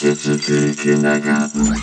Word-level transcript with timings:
Digital 0.00 0.74
Kindergarten 0.76 1.82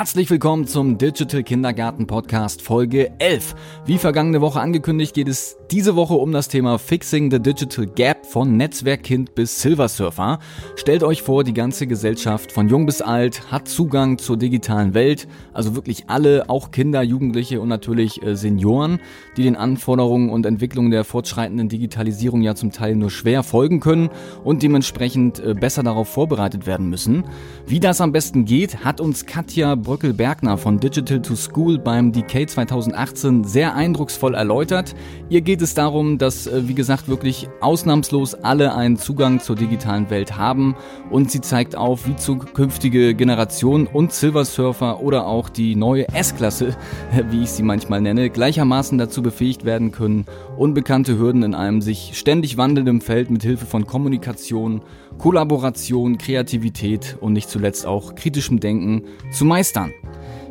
Herzlich 0.00 0.30
willkommen 0.30 0.66
zum 0.66 0.96
Digital 0.96 1.42
Kindergarten 1.42 2.06
Podcast 2.06 2.62
Folge 2.62 3.12
11. 3.18 3.54
Wie 3.84 3.98
vergangene 3.98 4.40
Woche 4.40 4.58
angekündigt, 4.58 5.12
geht 5.12 5.28
es 5.28 5.58
diese 5.70 5.94
Woche 5.94 6.14
um 6.14 6.32
das 6.32 6.48
Thema 6.48 6.78
Fixing 6.78 7.30
the 7.30 7.38
Digital 7.38 7.84
Gap 7.84 8.24
von 8.24 8.56
Netzwerkkind 8.56 9.34
bis 9.34 9.60
Silversurfer. 9.60 10.38
Stellt 10.76 11.02
euch 11.02 11.20
vor, 11.20 11.44
die 11.44 11.52
ganze 11.52 11.86
Gesellschaft 11.86 12.50
von 12.50 12.70
jung 12.70 12.86
bis 12.86 13.02
alt 13.02 13.52
hat 13.52 13.68
Zugang 13.68 14.16
zur 14.16 14.38
digitalen 14.38 14.94
Welt, 14.94 15.28
also 15.52 15.74
wirklich 15.74 16.04
alle, 16.08 16.48
auch 16.48 16.70
Kinder, 16.70 17.02
Jugendliche 17.02 17.60
und 17.60 17.68
natürlich 17.68 18.22
äh, 18.22 18.36
Senioren, 18.36 19.00
die 19.36 19.42
den 19.42 19.54
Anforderungen 19.54 20.30
und 20.30 20.46
Entwicklungen 20.46 20.90
der 20.90 21.04
fortschreitenden 21.04 21.68
Digitalisierung 21.68 22.40
ja 22.40 22.54
zum 22.54 22.72
Teil 22.72 22.96
nur 22.96 23.10
schwer 23.10 23.42
folgen 23.42 23.80
können 23.80 24.08
und 24.44 24.62
dementsprechend 24.62 25.40
äh, 25.40 25.52
besser 25.52 25.82
darauf 25.82 26.08
vorbereitet 26.08 26.66
werden 26.66 26.88
müssen. 26.88 27.24
Wie 27.66 27.80
das 27.80 28.00
am 28.00 28.12
besten 28.12 28.46
geht, 28.46 28.82
hat 28.82 28.98
uns 29.02 29.26
Katja 29.26 29.74
Bröckel-Bergner 29.90 30.56
von 30.56 30.78
Digital 30.78 31.20
to 31.20 31.34
School 31.34 31.76
beim 31.76 32.12
Decay 32.12 32.46
2018 32.46 33.42
sehr 33.42 33.74
eindrucksvoll 33.74 34.36
erläutert. 34.36 34.94
Ihr 35.28 35.40
geht 35.40 35.62
es 35.62 35.74
darum, 35.74 36.16
dass, 36.16 36.46
äh, 36.46 36.68
wie 36.68 36.76
gesagt, 36.76 37.08
wirklich 37.08 37.48
ausnahmslos 37.60 38.34
alle 38.34 38.72
einen 38.76 38.98
Zugang 38.98 39.40
zur 39.40 39.56
digitalen 39.56 40.08
Welt 40.08 40.36
haben 40.36 40.76
und 41.10 41.32
sie 41.32 41.40
zeigt 41.40 41.74
auf, 41.74 42.06
wie 42.06 42.14
zukünftige 42.14 43.16
Generationen 43.16 43.88
und 43.88 44.12
Silversurfer 44.12 45.02
oder 45.02 45.26
auch 45.26 45.48
die 45.48 45.74
neue 45.74 46.08
S-Klasse, 46.10 46.76
wie 47.30 47.42
ich 47.42 47.50
sie 47.50 47.64
manchmal 47.64 48.00
nenne, 48.00 48.30
gleichermaßen 48.30 48.96
dazu 48.96 49.22
befähigt 49.22 49.64
werden 49.64 49.90
können, 49.90 50.24
unbekannte 50.56 51.18
Hürden 51.18 51.42
in 51.42 51.56
einem 51.56 51.82
sich 51.82 52.12
ständig 52.16 52.56
wandelnden 52.56 53.00
Feld 53.00 53.28
mit 53.28 53.42
Hilfe 53.42 53.66
von 53.66 53.88
Kommunikation, 53.88 54.82
Kollaboration, 55.18 56.18
Kreativität 56.18 57.16
und 57.20 57.32
nicht 57.32 57.50
zuletzt 57.50 57.86
auch 57.86 58.14
kritischem 58.14 58.60
Denken 58.60 59.04
zu 59.30 59.44
meistern. 59.44 59.92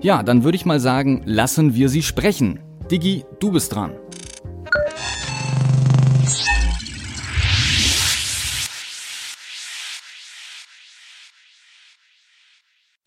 Ja, 0.01 0.23
dann 0.23 0.43
würde 0.43 0.55
ich 0.55 0.65
mal 0.65 0.79
sagen, 0.79 1.21
lassen 1.25 1.75
wir 1.75 1.89
sie 1.89 2.03
sprechen. 2.03 2.59
Digi, 2.89 3.25
du 3.39 3.51
bist 3.51 3.75
dran. 3.75 3.95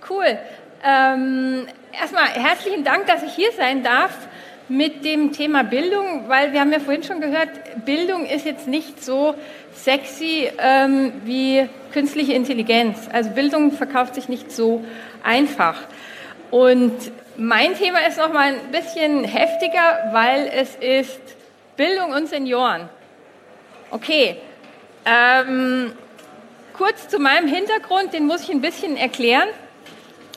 Cool. 0.08 0.38
Ähm, 0.84 1.66
erstmal 1.92 2.26
herzlichen 2.28 2.84
Dank, 2.84 3.06
dass 3.06 3.22
ich 3.22 3.32
hier 3.32 3.52
sein 3.56 3.82
darf 3.82 4.28
mit 4.68 5.04
dem 5.04 5.32
Thema 5.32 5.64
Bildung, 5.64 6.28
weil 6.28 6.52
wir 6.52 6.60
haben 6.60 6.72
ja 6.72 6.80
vorhin 6.80 7.02
schon 7.02 7.20
gehört, 7.20 7.48
Bildung 7.84 8.26
ist 8.26 8.46
jetzt 8.46 8.68
nicht 8.68 9.04
so 9.04 9.34
sexy 9.74 10.48
ähm, 10.58 11.12
wie 11.24 11.68
künstliche 11.92 12.32
Intelligenz. 12.32 13.08
Also 13.12 13.30
Bildung 13.30 13.72
verkauft 13.72 14.14
sich 14.14 14.28
nicht 14.28 14.52
so 14.52 14.84
einfach. 15.22 15.76
Und 16.50 16.92
mein 17.36 17.74
Thema 17.74 18.06
ist 18.06 18.18
noch 18.18 18.32
mal 18.32 18.54
ein 18.54 18.70
bisschen 18.70 19.24
heftiger, 19.24 20.10
weil 20.12 20.50
es 20.54 20.76
ist 20.76 21.20
Bildung 21.76 22.12
und 22.12 22.28
Senioren. 22.28 22.88
Okay, 23.90 24.36
ähm, 25.04 25.92
kurz 26.72 27.08
zu 27.08 27.18
meinem 27.18 27.48
Hintergrund, 27.48 28.12
den 28.12 28.26
muss 28.26 28.42
ich 28.42 28.50
ein 28.50 28.60
bisschen 28.60 28.96
erklären, 28.96 29.48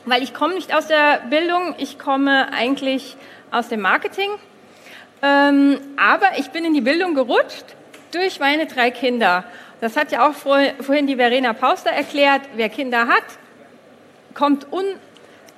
weil 0.05 0.23
ich 0.23 0.33
komme 0.33 0.55
nicht 0.55 0.73
aus 0.73 0.87
der 0.87 1.21
Bildung, 1.29 1.75
ich 1.77 1.99
komme 1.99 2.51
eigentlich 2.53 3.17
aus 3.55 3.69
dem 3.69 3.79
Marketing, 3.79 4.31
ähm, 5.21 5.79
aber 5.95 6.37
ich 6.37 6.49
bin 6.51 6.65
in 6.65 6.73
die 6.73 6.81
Bildung 6.81 7.15
gerutscht 7.15 7.63
durch 8.11 8.39
meine 8.41 8.65
drei 8.65 8.91
Kinder. 8.91 9.45
Das 9.79 9.95
hat 9.95 10.11
ja 10.11 10.27
auch 10.27 10.33
vorhin 10.33 11.07
die 11.07 11.15
Verena 11.15 11.53
Pauster 11.53 11.91
erklärt. 11.91 12.41
Wer 12.55 12.67
Kinder 12.67 13.07
hat, 13.07 13.23
kommt 14.33 14.67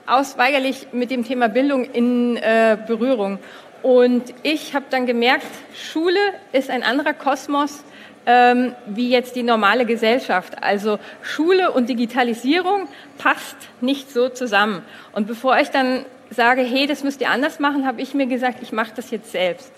unausweigerlich 0.05 0.89
mit 0.91 1.09
dem 1.09 1.25
Thema 1.25 1.49
Bildung 1.49 1.85
in 1.85 2.37
äh, 2.37 2.77
Berührung. 2.85 3.39
Und 3.81 4.31
ich 4.43 4.75
habe 4.75 4.85
dann 4.91 5.07
gemerkt, 5.07 5.47
Schule 5.73 6.19
ist 6.51 6.69
ein 6.69 6.83
anderer 6.83 7.13
Kosmos 7.13 7.83
ähm, 8.27 8.75
wie 8.85 9.09
jetzt 9.09 9.35
die 9.35 9.43
normale 9.43 9.85
Gesellschaft. 9.85 10.61
Also 10.61 10.99
Schule 11.23 11.71
und 11.71 11.89
Digitalisierung 11.89 12.87
passt 13.17 13.55
nicht 13.81 14.11
so 14.11 14.29
zusammen. 14.29 14.83
Und 15.13 15.25
bevor 15.25 15.57
ich 15.57 15.69
dann 15.69 16.05
sage, 16.29 16.61
hey, 16.61 16.87
das 16.87 17.03
müsst 17.03 17.21
ihr 17.21 17.29
anders 17.29 17.59
machen, 17.59 17.85
habe 17.85 18.01
ich 18.01 18.13
mir 18.13 18.27
gesagt, 18.27 18.59
ich 18.61 18.71
mache 18.71 18.91
das 18.95 19.11
jetzt 19.11 19.31
selbst. 19.31 19.71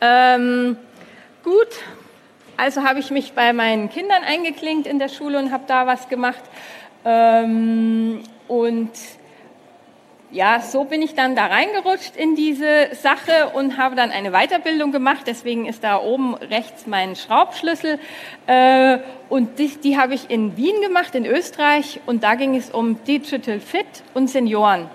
Ähm, 0.00 0.76
gut, 1.42 1.68
also 2.56 2.84
habe 2.84 3.00
ich 3.00 3.10
mich 3.10 3.32
bei 3.32 3.52
meinen 3.52 3.88
Kindern 3.90 4.22
eingeklinkt 4.22 4.86
in 4.86 4.98
der 4.98 5.08
Schule 5.08 5.38
und 5.38 5.50
habe 5.50 5.64
da 5.66 5.86
was 5.86 6.08
gemacht. 6.08 6.42
Ähm, 7.04 8.22
und 8.48 8.90
ja, 10.34 10.60
so 10.60 10.82
bin 10.84 11.00
ich 11.00 11.14
dann 11.14 11.36
da 11.36 11.46
reingerutscht 11.46 12.16
in 12.16 12.34
diese 12.34 12.88
Sache 12.92 13.50
und 13.54 13.78
habe 13.78 13.94
dann 13.94 14.10
eine 14.10 14.32
Weiterbildung 14.32 14.90
gemacht. 14.90 15.22
Deswegen 15.26 15.66
ist 15.66 15.84
da 15.84 16.00
oben 16.00 16.34
rechts 16.34 16.88
mein 16.88 17.14
Schraubschlüssel. 17.14 18.00
Äh, 18.46 18.98
und 19.28 19.60
die, 19.60 19.68
die 19.68 19.96
habe 19.96 20.14
ich 20.14 20.30
in 20.30 20.56
Wien 20.56 20.80
gemacht, 20.82 21.14
in 21.14 21.24
Österreich. 21.24 22.00
Und 22.06 22.24
da 22.24 22.34
ging 22.34 22.56
es 22.56 22.70
um 22.70 23.02
Digital 23.04 23.60
Fit 23.60 23.86
und 24.12 24.28
Senioren. 24.28 24.90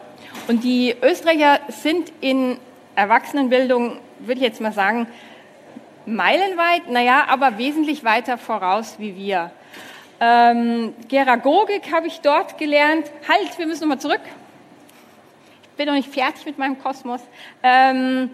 Und 0.48 0.64
die 0.64 0.96
Österreicher 1.02 1.60
sind 1.70 2.12
in 2.22 2.58
Erwachsenenbildung, 2.96 4.00
würde 4.20 4.40
ich 4.40 4.46
jetzt 4.46 4.62
mal 4.62 4.74
sagen, 4.74 5.08
meilenweit, 6.06 6.90
naja, 6.90 7.26
aber 7.30 7.58
wesentlich 7.58 8.04
weiter 8.04 8.38
voraus 8.38 8.96
wie 8.98 9.16
wir. 9.16 9.52
Ähm, 10.20 10.94
Geragogik 11.08 11.94
habe 11.94 12.08
ich 12.08 12.20
dort 12.22 12.58
gelernt. 12.58 13.10
Halt, 13.28 13.58
wir 13.58 13.68
müssen 13.68 13.82
nochmal 13.82 14.00
zurück. 14.00 14.22
Ich 15.64 15.78
bin 15.78 15.88
noch 15.88 15.94
nicht 15.94 16.14
fertig 16.14 16.46
mit 16.46 16.58
meinem 16.58 16.78
Kosmos. 16.82 17.22
Ähm, 17.64 18.32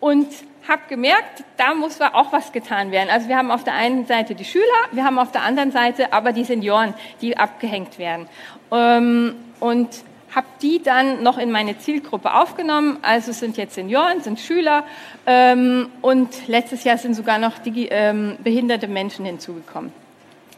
und 0.00 0.28
habe 0.68 0.82
gemerkt, 0.88 1.44
da 1.56 1.74
muss 1.74 2.00
auch 2.00 2.32
was 2.32 2.52
getan 2.52 2.90
werden. 2.90 3.08
Also 3.10 3.28
wir 3.28 3.36
haben 3.36 3.50
auf 3.50 3.64
der 3.64 3.74
einen 3.74 4.06
Seite 4.06 4.34
die 4.34 4.44
Schüler, 4.44 4.64
wir 4.92 5.04
haben 5.04 5.18
auf 5.18 5.30
der 5.30 5.42
anderen 5.42 5.70
Seite 5.70 6.12
aber 6.12 6.32
die 6.32 6.44
Senioren, 6.44 6.94
die 7.20 7.36
abgehängt 7.36 7.98
werden. 7.98 8.28
Ähm, 8.72 9.36
und 9.60 9.88
habe 10.36 10.46
die 10.60 10.82
dann 10.82 11.22
noch 11.22 11.38
in 11.38 11.50
meine 11.50 11.78
Zielgruppe 11.78 12.34
aufgenommen. 12.34 12.98
Also 13.00 13.32
sind 13.32 13.56
jetzt 13.56 13.74
Senioren, 13.74 14.20
sind 14.20 14.38
Schüler 14.38 14.84
ähm, 15.24 15.88
und 16.02 16.46
letztes 16.46 16.84
Jahr 16.84 16.98
sind 16.98 17.14
sogar 17.14 17.38
noch 17.38 17.58
die, 17.58 17.88
ähm, 17.88 18.36
behinderte 18.44 18.86
Menschen 18.86 19.24
hinzugekommen. 19.24 19.92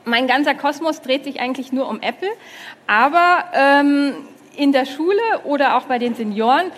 Mein 0.04 0.26
ganzer 0.26 0.54
Kosmos 0.54 1.00
dreht 1.00 1.22
sich 1.24 1.40
eigentlich 1.40 1.72
nur 1.72 1.88
um 1.88 2.00
Apple, 2.00 2.28
aber 2.88 3.44
ähm, 3.54 4.14
in 4.56 4.72
der 4.72 4.84
Schule 4.84 5.20
oder 5.44 5.76
auch 5.76 5.84
bei 5.84 6.00
den 6.00 6.16
Senioren 6.16 6.72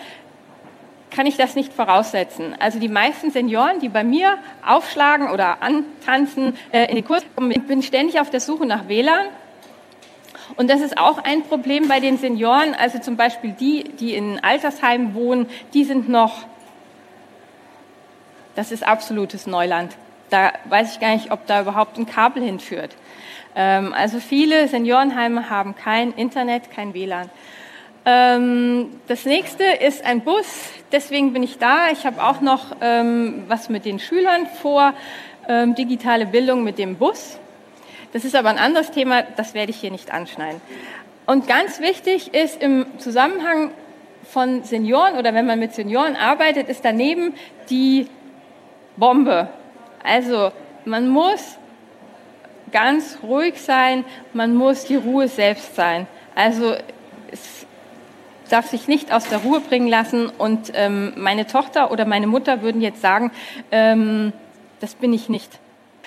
kann 1.09 1.25
ich 1.25 1.37
das 1.37 1.55
nicht 1.55 1.73
voraussetzen. 1.73 2.55
Also 2.59 2.77
die 2.77 2.87
meisten 2.87 3.31
Senioren, 3.31 3.79
die 3.79 3.89
bei 3.89 4.03
mir 4.03 4.37
aufschlagen 4.65 5.29
oder 5.31 5.63
antanzen 5.63 6.55
äh, 6.71 6.89
in 6.89 6.97
die 6.97 7.01
Kurse, 7.01 7.25
ich 7.49 7.63
bin 7.63 7.81
ständig 7.81 8.19
auf 8.19 8.29
der 8.29 8.39
Suche 8.41 8.67
nach 8.67 8.87
WLAN 8.87 9.25
und 10.57 10.69
das 10.69 10.81
ist 10.81 10.97
auch 10.97 11.17
ein 11.23 11.43
Problem 11.43 11.87
bei 11.87 11.99
den 11.99 12.17
Senioren, 12.17 12.73
also 12.73 12.99
zum 12.99 13.17
Beispiel 13.17 13.51
die, 13.51 13.83
die 13.83 14.15
in 14.15 14.43
Altersheimen 14.43 15.13
wohnen, 15.13 15.47
die 15.73 15.83
sind 15.83 16.09
noch, 16.09 16.45
das 18.55 18.71
ist 18.71 18.85
absolutes 18.85 19.47
Neuland. 19.47 19.95
Da 20.29 20.53
weiß 20.65 20.93
ich 20.93 20.99
gar 20.99 21.13
nicht, 21.13 21.31
ob 21.31 21.45
da 21.47 21.61
überhaupt 21.61 21.97
ein 21.97 22.05
Kabel 22.05 22.43
hinführt. 22.43 22.95
Ähm, 23.55 23.93
also 23.93 24.19
viele 24.19 24.67
Seniorenheime 24.67 25.49
haben 25.49 25.75
kein 25.75 26.13
Internet, 26.13 26.71
kein 26.71 26.93
WLAN. 26.93 27.29
Ähm, 28.05 28.89
das 29.07 29.25
nächste 29.25 29.63
ist 29.63 30.05
ein 30.05 30.21
Bus, 30.21 30.69
deswegen 30.91 31.33
bin 31.33 31.43
ich 31.43 31.57
da. 31.57 31.91
Ich 31.91 32.05
habe 32.05 32.23
auch 32.23 32.41
noch 32.41 32.75
ähm, 32.81 33.43
was 33.47 33.69
mit 33.69 33.85
den 33.85 33.99
Schülern 33.99 34.47
vor, 34.61 34.93
digitale 35.49 36.27
Bildung 36.27 36.63
mit 36.63 36.77
dem 36.77 36.95
Bus. 36.95 37.39
Das 38.13 38.25
ist 38.25 38.35
aber 38.35 38.49
ein 38.49 38.57
anderes 38.57 38.91
Thema, 38.91 39.23
das 39.23 39.53
werde 39.53 39.71
ich 39.71 39.77
hier 39.77 39.91
nicht 39.91 40.11
anschneiden. 40.11 40.61
Und 41.25 41.47
ganz 41.47 41.79
wichtig 41.79 42.33
ist 42.33 42.61
im 42.61 42.85
Zusammenhang 42.97 43.71
von 44.23 44.63
Senioren 44.63 45.17
oder 45.17 45.33
wenn 45.33 45.45
man 45.45 45.59
mit 45.59 45.73
Senioren 45.73 46.15
arbeitet, 46.15 46.67
ist 46.67 46.83
daneben 46.83 47.33
die 47.69 48.07
Bombe. 48.97 49.49
Also 50.03 50.51
man 50.85 51.07
muss 51.07 51.57
ganz 52.71 53.19
ruhig 53.23 53.61
sein, 53.61 54.05
man 54.33 54.55
muss 54.55 54.85
die 54.85 54.95
Ruhe 54.95 55.27
selbst 55.27 55.75
sein. 55.75 56.07
Also 56.35 56.75
es 57.31 57.65
darf 58.49 58.67
sich 58.67 58.87
nicht 58.87 59.13
aus 59.13 59.27
der 59.29 59.39
Ruhe 59.39 59.61
bringen 59.61 59.87
lassen 59.87 60.29
und 60.29 60.71
ähm, 60.73 61.13
meine 61.15 61.47
Tochter 61.47 61.91
oder 61.91 62.05
meine 62.05 62.27
Mutter 62.27 62.61
würden 62.61 62.81
jetzt 62.81 63.01
sagen, 63.01 63.31
ähm, 63.71 64.33
das 64.79 64.95
bin 64.95 65.13
ich 65.13 65.29
nicht. 65.29 65.60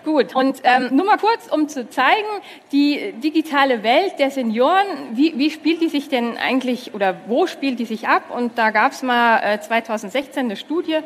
Gut, 0.04 0.36
und 0.36 0.60
ähm, 0.64 0.94
nur 0.94 1.06
mal 1.06 1.16
kurz, 1.16 1.46
um 1.50 1.66
zu 1.66 1.88
zeigen, 1.88 2.28
die 2.72 3.12
digitale 3.12 3.82
Welt 3.82 4.18
der 4.18 4.30
Senioren, 4.30 4.86
wie, 5.12 5.38
wie 5.38 5.50
spielt 5.50 5.80
die 5.80 5.88
sich 5.88 6.10
denn 6.10 6.36
eigentlich 6.36 6.92
oder 6.92 7.16
wo 7.26 7.46
spielt 7.46 7.78
die 7.78 7.86
sich 7.86 8.06
ab? 8.06 8.24
Und 8.28 8.58
da 8.58 8.70
gab 8.70 8.92
es 8.92 9.02
mal 9.02 9.40
äh, 9.42 9.60
2016 9.60 10.44
eine 10.44 10.56
Studie, 10.56 10.98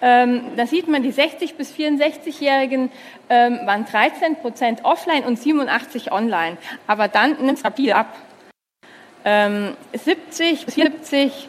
ähm, 0.00 0.52
da 0.56 0.68
sieht 0.68 0.86
man, 0.86 1.02
die 1.02 1.10
60 1.10 1.56
bis 1.56 1.72
64-Jährigen 1.72 2.92
ähm, 3.28 3.58
waren 3.64 3.86
13 3.86 4.36
Prozent 4.36 4.84
offline 4.84 5.24
und 5.24 5.36
87 5.36 6.12
online. 6.12 6.56
Aber 6.86 7.08
dann 7.08 7.32
nimmt 7.44 7.58
es 7.58 7.64
rapide 7.64 7.96
ab. 7.96 8.16
Ähm, 9.24 9.74
70 9.92 10.64
bis 10.64 10.74
74 10.74 11.48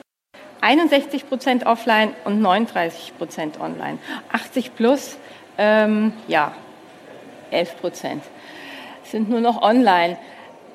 61 0.61 1.29
Prozent 1.29 1.67
offline 1.67 2.15
und 2.23 2.41
39 2.41 3.15
Prozent 3.19 3.59
online. 3.59 3.99
80 4.31 4.73
plus, 4.73 5.17
ähm, 5.59 6.11
ja, 6.27 6.53
11 7.55 7.81
Prozent 7.81 8.23
sind 9.03 9.29
nur 9.29 9.41
noch 9.41 9.61
online. 9.61 10.17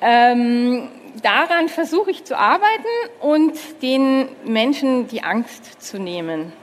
Ähm, 0.01 0.89
daran 1.21 1.69
versuche 1.69 2.11
ich 2.11 2.23
zu 2.23 2.37
arbeiten 2.37 2.87
und 3.19 3.53
den 3.81 4.29
Menschen 4.43 5.07
die 5.07 5.23
Angst 5.23 5.81
zu 5.81 5.99
nehmen. 5.99 6.53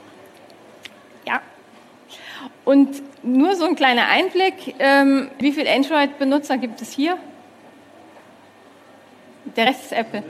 Ja. 1.26 1.40
Und 2.64 3.02
nur 3.22 3.56
so 3.56 3.64
ein 3.64 3.76
kleiner 3.76 4.08
Einblick, 4.08 4.74
ähm, 4.78 5.30
wie 5.38 5.52
viele 5.52 5.70
Android-Benutzer 5.70 6.58
gibt 6.58 6.80
es 6.80 6.92
hier? 6.92 7.16
Der 9.56 9.66
Rest 9.66 9.84
ist 9.84 9.92
Apple. 9.92 10.22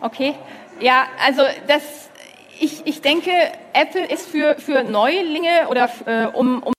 Okay. 0.00 0.34
Ja, 0.80 1.06
also 1.24 1.42
das, 1.68 2.10
ich, 2.58 2.86
ich 2.86 3.02
denke, 3.02 3.30
Apple 3.72 4.04
ist 4.06 4.28
für, 4.28 4.56
für 4.58 4.82
Neulinge 4.82 5.68
oder 5.68 5.90
äh, 6.06 6.26
um, 6.26 6.62
um 6.62 6.72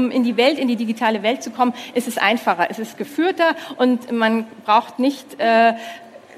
um 0.00 0.12
in 0.12 0.22
die 0.22 0.36
Welt, 0.36 0.60
in 0.60 0.68
die 0.68 0.76
digitale 0.76 1.24
Welt 1.24 1.42
zu 1.42 1.50
kommen, 1.50 1.74
ist 1.92 2.06
es 2.06 2.18
einfacher, 2.18 2.68
es 2.70 2.78
ist 2.78 2.96
geführter 2.96 3.56
und 3.78 4.12
man 4.12 4.46
braucht 4.64 5.00
nicht, 5.00 5.40
äh, 5.40 5.74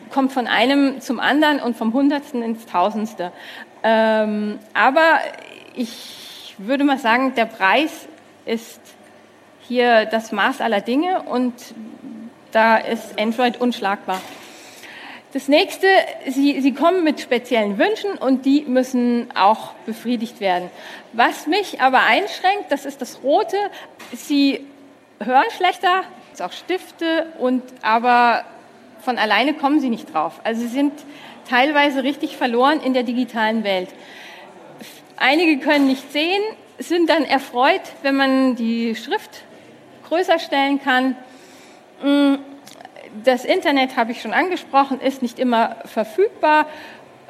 kommt 0.09 0.33
von 0.33 0.47
einem 0.47 1.03
zum 1.03 1.21
anderen 1.21 1.61
und 1.61 1.77
vom 1.77 1.93
Hundertsten 1.93 2.43
ins 2.43 2.65
Tausendste. 2.65 3.33
Ähm, 3.83 4.59
aber 4.73 5.19
ich 5.75 6.55
würde 6.57 6.85
mal 6.85 6.97
sagen, 6.97 7.35
der 7.35 7.45
Preis 7.45 8.09
ist 8.47 8.81
hier 9.69 10.07
das 10.07 10.33
Maß 10.33 10.63
aller 10.63 10.81
Dinge 10.81 11.21
und 11.25 11.53
da 12.53 12.79
ist 12.79 13.21
Android 13.21 13.61
unschlagbar. 13.61 14.23
Das 15.33 15.47
nächste, 15.47 15.87
Sie, 16.27 16.61
Sie 16.61 16.75
kommen 16.75 17.05
mit 17.05 17.21
speziellen 17.21 17.79
Wünschen 17.79 18.15
und 18.19 18.45
die 18.45 18.63
müssen 18.63 19.29
auch 19.37 19.75
befriedigt 19.87 20.41
werden. 20.41 20.71
Was 21.13 21.47
mich 21.47 21.81
aber 21.81 22.01
einschränkt, 22.01 22.71
das 22.71 22.85
ist 22.85 23.01
das 23.01 23.23
Rote, 23.23 23.57
Sie 24.13 24.67
hören 25.23 25.45
schlechter, 25.57 26.03
es 26.33 26.41
auch 26.41 26.51
Stifte 26.51 27.27
und 27.39 27.63
aber 27.81 28.45
von 29.03 29.19
alleine 29.19 29.55
kommen 29.55 29.79
Sie 29.79 29.89
nicht 29.89 30.13
drauf. 30.13 30.41
Also 30.43 30.63
Sie 30.63 30.69
sind 30.69 30.93
teilweise 31.49 32.03
richtig 32.03 32.37
verloren 32.37 32.81
in 32.81 32.93
der 32.93 33.05
digitalen 33.05 33.63
Welt. 33.63 33.91
Einige 35.17 35.59
können 35.65 35.87
nicht 35.87 36.11
sehen, 36.11 36.43
sind 36.79 37.09
dann 37.09 37.25
erfreut, 37.25 37.83
wenn 38.03 38.17
man 38.17 38.57
die 38.57 38.97
Schrift 38.97 39.43
größer 40.09 40.41
stellen 40.41 40.83
kann. 40.83 41.15
Das 43.25 43.45
Internet, 43.45 43.97
habe 43.97 44.13
ich 44.13 44.23
schon 44.23 44.33
angesprochen, 44.33 45.01
ist 45.01 45.21
nicht 45.21 45.39
immer 45.39 45.77
verfügbar, 45.85 46.67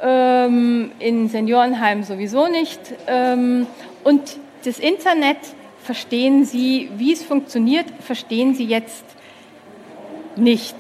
ähm, 0.03 0.93
in 0.99 1.29
Seniorenheimen 1.29 2.05
sowieso 2.05 2.49
nicht. 2.49 2.81
Ähm, 3.07 3.67
und 4.05 4.37
das 4.65 4.79
Internet 4.79 5.39
verstehen 5.83 6.45
Sie, 6.45 6.91
wie 6.97 7.13
es 7.13 7.23
funktioniert, 7.23 7.87
verstehen 8.01 8.55
Sie 8.55 8.65
jetzt 8.65 9.05
nicht. 10.37 10.77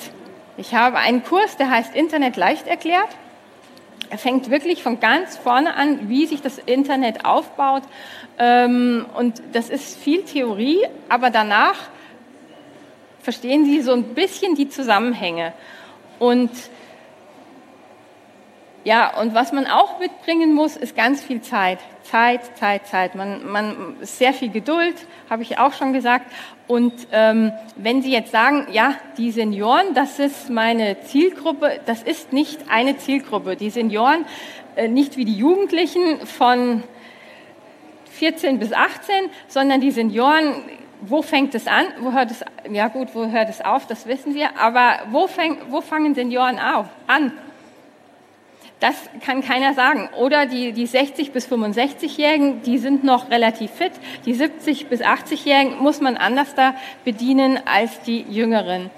Ich 0.57 0.75
habe 0.75 0.99
einen 0.99 1.25
Kurs, 1.25 1.57
der 1.57 1.71
heißt 1.71 1.95
Internet 1.95 2.37
leicht 2.37 2.67
erklärt. 2.67 3.09
Er 4.11 4.19
fängt 4.19 4.51
wirklich 4.51 4.83
von 4.83 5.01
ganz 5.01 5.37
vorne 5.37 5.75
an, 5.75 6.09
wie 6.09 6.27
sich 6.27 6.43
das 6.43 6.59
Internet 6.59 7.25
aufbaut. 7.25 7.83
Ähm, 8.39 9.07
und 9.17 9.41
das 9.53 9.71
ist 9.71 9.97
viel 9.97 10.25
Theorie, 10.25 10.81
aber 11.09 11.31
danach 11.31 11.77
verstehen 13.23 13.65
Sie 13.65 13.81
so 13.83 13.93
ein 13.93 14.15
bisschen 14.15 14.55
die 14.55 14.69
Zusammenhänge. 14.69 15.53
Und 16.19 16.51
ja, 18.83 19.15
und 19.21 19.35
was 19.35 19.53
man 19.53 19.67
auch 19.67 19.99
mitbringen 19.99 20.55
muss, 20.55 20.77
ist 20.77 20.97
ganz 20.97 21.23
viel 21.23 21.43
Zeit. 21.43 21.81
Zeit, 22.03 22.57
Zeit, 22.57 22.87
Zeit. 22.87 23.15
Man, 23.15 23.47
man 23.51 23.97
sehr 24.01 24.33
viel 24.33 24.49
Geduld, 24.49 24.95
habe 25.29 25.43
ich 25.43 25.59
auch 25.59 25.75
schon 25.75 25.93
gesagt. 25.93 26.33
Und 26.67 26.95
ähm, 27.13 27.53
wenn 27.77 28.01
Sie 28.01 28.11
jetzt 28.11 28.33
sagen, 28.33 28.69
ja, 28.73 28.95
die 29.19 29.33
Senioren, 29.33 29.93
das 29.93 30.19
ist 30.19 30.49
meine 30.49 30.99
Zielgruppe, 31.03 31.81
das 31.85 32.03
ist 32.03 32.33
nicht 32.33 32.71
eine 32.71 32.97
Zielgruppe. 32.97 33.55
Die 33.57 33.69
Senioren, 33.69 34.25
äh, 34.77 34.89
nicht 34.89 35.19
wie 35.19 35.27
die 35.27 35.37
Jugendlichen 35.37 36.27
von 36.27 36.83
14 38.13 38.59
bis 38.59 38.73
18, 38.73 39.15
sondern 39.47 39.83
die 39.83 39.91
Senioren 39.91 40.55
wo 41.03 41.23
fängt 41.23 41.55
es 41.55 41.67
an? 41.67 41.87
Wo 42.01 42.13
hört 42.13 42.31
es, 42.31 42.45
ja 42.71 42.89
gut, 42.89 43.15
wo 43.15 43.27
hört 43.27 43.49
es 43.49 43.61
auf? 43.61 43.87
Das 43.87 44.07
wissen 44.07 44.35
wir. 44.35 44.59
Aber 44.59 45.01
wo, 45.11 45.27
fäng, 45.27 45.59
wo 45.69 45.81
fangen 45.81 46.15
Senioren 46.15 46.59
auf, 46.59 46.87
an? 47.07 47.33
Das 48.81 48.95
kann 49.25 49.43
keiner 49.43 49.75
sagen. 49.75 50.09
Oder 50.19 50.47
die, 50.47 50.73
die 50.73 50.87
60 50.87 51.33
bis 51.33 51.47
65-Jährigen, 51.49 52.63
die 52.63 52.79
sind 52.79 53.05
noch 53.05 53.31
relativ 53.31 53.71
fit. 53.71 53.93
Die 54.25 54.33
70 54.33 54.87
bis 54.87 55.03
80-Jährigen 55.03 55.79
muss 55.79 56.01
man 56.01 56.17
anders 56.17 56.55
da 56.55 56.75
bedienen 57.05 57.61
als 57.67 58.01
die 58.01 58.23
Jüngeren. 58.23 58.91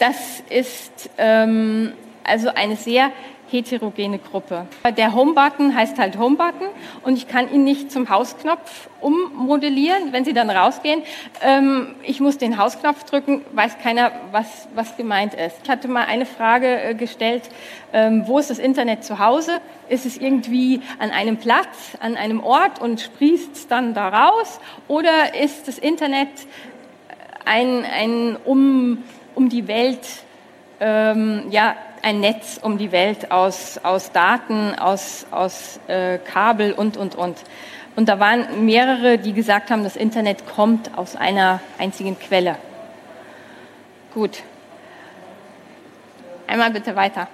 Das 0.00 0.42
ist 0.48 1.10
ähm, 1.18 1.92
also 2.24 2.48
eine 2.48 2.76
sehr 2.76 3.12
heterogene 3.50 4.18
Gruppe. 4.18 4.66
Der 4.96 5.14
Home-Button 5.14 5.74
heißt 5.74 5.98
halt 5.98 6.18
Home-Button 6.18 6.68
und 7.02 7.16
ich 7.16 7.28
kann 7.28 7.52
ihn 7.52 7.64
nicht 7.64 7.90
zum 7.90 8.08
Hausknopf 8.08 8.88
ummodellieren, 9.00 10.12
wenn 10.12 10.24
Sie 10.24 10.32
dann 10.32 10.50
rausgehen. 10.50 11.02
Ähm, 11.42 11.94
ich 12.02 12.20
muss 12.20 12.38
den 12.38 12.58
Hausknopf 12.58 13.04
drücken, 13.04 13.42
weiß 13.52 13.78
keiner, 13.78 14.12
was, 14.30 14.68
was 14.74 14.96
gemeint 14.96 15.34
ist. 15.34 15.56
Ich 15.64 15.70
hatte 15.70 15.88
mal 15.88 16.04
eine 16.04 16.26
Frage 16.26 16.82
äh, 16.82 16.94
gestellt, 16.94 17.44
ähm, 17.92 18.24
wo 18.26 18.38
ist 18.38 18.50
das 18.50 18.58
Internet 18.58 19.04
zu 19.04 19.18
Hause? 19.18 19.60
Ist 19.88 20.06
es 20.06 20.16
irgendwie 20.16 20.80
an 20.98 21.10
einem 21.10 21.38
Platz, 21.38 21.96
an 22.00 22.16
einem 22.16 22.42
Ort 22.42 22.80
und 22.80 23.00
sprießt 23.00 23.54
es 23.54 23.68
dann 23.68 23.94
da 23.94 24.08
raus? 24.08 24.60
Oder 24.86 25.34
ist 25.40 25.66
das 25.66 25.78
Internet 25.78 26.28
ein, 27.44 27.84
ein 27.84 28.36
um, 28.44 28.98
um 29.34 29.48
die 29.48 29.66
Welt, 29.66 30.06
ähm, 30.80 31.44
ja, 31.50 31.74
ein 32.02 32.20
Netz 32.20 32.58
um 32.62 32.78
die 32.78 32.92
Welt 32.92 33.30
aus, 33.30 33.78
aus 33.82 34.12
Daten, 34.12 34.74
aus, 34.78 35.26
aus 35.30 35.80
äh, 35.86 36.18
Kabel 36.18 36.72
und, 36.72 36.96
und, 36.96 37.14
und. 37.14 37.36
Und 37.96 38.08
da 38.08 38.18
waren 38.20 38.64
mehrere, 38.64 39.18
die 39.18 39.32
gesagt 39.32 39.70
haben, 39.70 39.84
das 39.84 39.96
Internet 39.96 40.46
kommt 40.46 40.96
aus 40.96 41.16
einer 41.16 41.60
einzigen 41.78 42.18
Quelle. 42.18 42.56
Gut. 44.14 44.42
Einmal 46.46 46.70
bitte 46.70 46.96
weiter. 46.96 47.28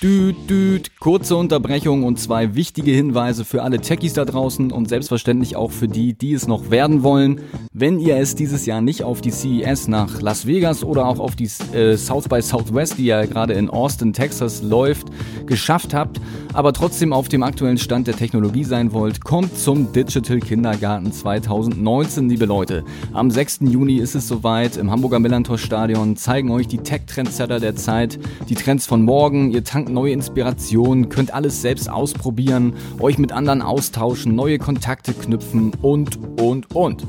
Düt, 0.00 0.48
düt, 0.48 0.97
kurze 1.08 1.36
Unterbrechung 1.36 2.04
und 2.04 2.18
zwei 2.18 2.54
wichtige 2.54 2.90
Hinweise 2.90 3.46
für 3.46 3.62
alle 3.62 3.80
Techies 3.80 4.12
da 4.12 4.26
draußen 4.26 4.70
und 4.70 4.90
selbstverständlich 4.90 5.56
auch 5.56 5.70
für 5.70 5.88
die, 5.88 6.12
die 6.12 6.34
es 6.34 6.46
noch 6.46 6.70
werden 6.70 7.02
wollen. 7.02 7.40
Wenn 7.72 7.98
ihr 7.98 8.18
es 8.18 8.34
dieses 8.34 8.66
Jahr 8.66 8.82
nicht 8.82 9.04
auf 9.04 9.22
die 9.22 9.30
CES 9.30 9.88
nach 9.88 10.20
Las 10.20 10.46
Vegas 10.46 10.84
oder 10.84 11.06
auch 11.06 11.18
auf 11.18 11.34
die 11.34 11.48
äh, 11.72 11.96
South 11.96 12.28
by 12.28 12.42
Southwest, 12.42 12.98
die 12.98 13.06
ja 13.06 13.24
gerade 13.24 13.54
in 13.54 13.70
Austin, 13.70 14.12
Texas 14.12 14.60
läuft, 14.60 15.06
geschafft 15.46 15.94
habt, 15.94 16.20
aber 16.52 16.74
trotzdem 16.74 17.14
auf 17.14 17.28
dem 17.28 17.42
aktuellen 17.42 17.78
Stand 17.78 18.06
der 18.06 18.16
Technologie 18.16 18.64
sein 18.64 18.92
wollt, 18.92 19.24
kommt 19.24 19.56
zum 19.56 19.92
Digital 19.92 20.40
Kindergarten 20.40 21.10
2019, 21.10 22.28
liebe 22.28 22.44
Leute. 22.44 22.84
Am 23.14 23.30
6. 23.30 23.60
Juni 23.62 23.96
ist 23.96 24.14
es 24.14 24.28
soweit. 24.28 24.76
Im 24.76 24.90
Hamburger 24.90 25.20
Millantor 25.20 25.56
Stadion 25.56 26.16
zeigen 26.16 26.50
euch 26.50 26.68
die 26.68 26.78
Tech-Trendsetter 26.78 27.60
der 27.60 27.76
Zeit, 27.76 28.18
die 28.50 28.56
Trends 28.56 28.86
von 28.86 29.02
morgen. 29.04 29.52
Ihr 29.52 29.64
tankt 29.64 29.88
neue 29.88 30.12
Inspirationen, 30.12 30.97
könnt 31.08 31.32
alles 31.32 31.62
selbst 31.62 31.88
ausprobieren, 31.88 32.72
euch 32.98 33.18
mit 33.18 33.30
anderen 33.30 33.62
austauschen, 33.62 34.34
neue 34.34 34.58
Kontakte 34.58 35.14
knüpfen 35.14 35.70
und, 35.80 36.18
und, 36.40 36.74
und. 36.74 37.04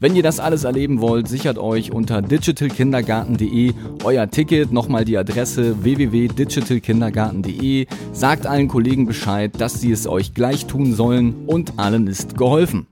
Wenn 0.00 0.14
ihr 0.14 0.22
das 0.22 0.38
alles 0.38 0.62
erleben 0.62 1.00
wollt, 1.00 1.26
sichert 1.26 1.58
euch 1.58 1.90
unter 1.92 2.22
digitalkindergarten.de 2.22 3.72
euer 4.04 4.30
Ticket, 4.30 4.72
nochmal 4.72 5.04
die 5.04 5.18
Adresse 5.18 5.82
www.digitalkindergarten.de, 5.82 7.88
sagt 8.12 8.46
allen 8.46 8.68
Kollegen 8.68 9.06
Bescheid, 9.06 9.50
dass 9.58 9.80
sie 9.80 9.90
es 9.90 10.06
euch 10.06 10.34
gleich 10.34 10.66
tun 10.66 10.94
sollen 10.94 11.34
und 11.46 11.78
allen 11.78 12.06
ist 12.06 12.36
geholfen. 12.36 12.86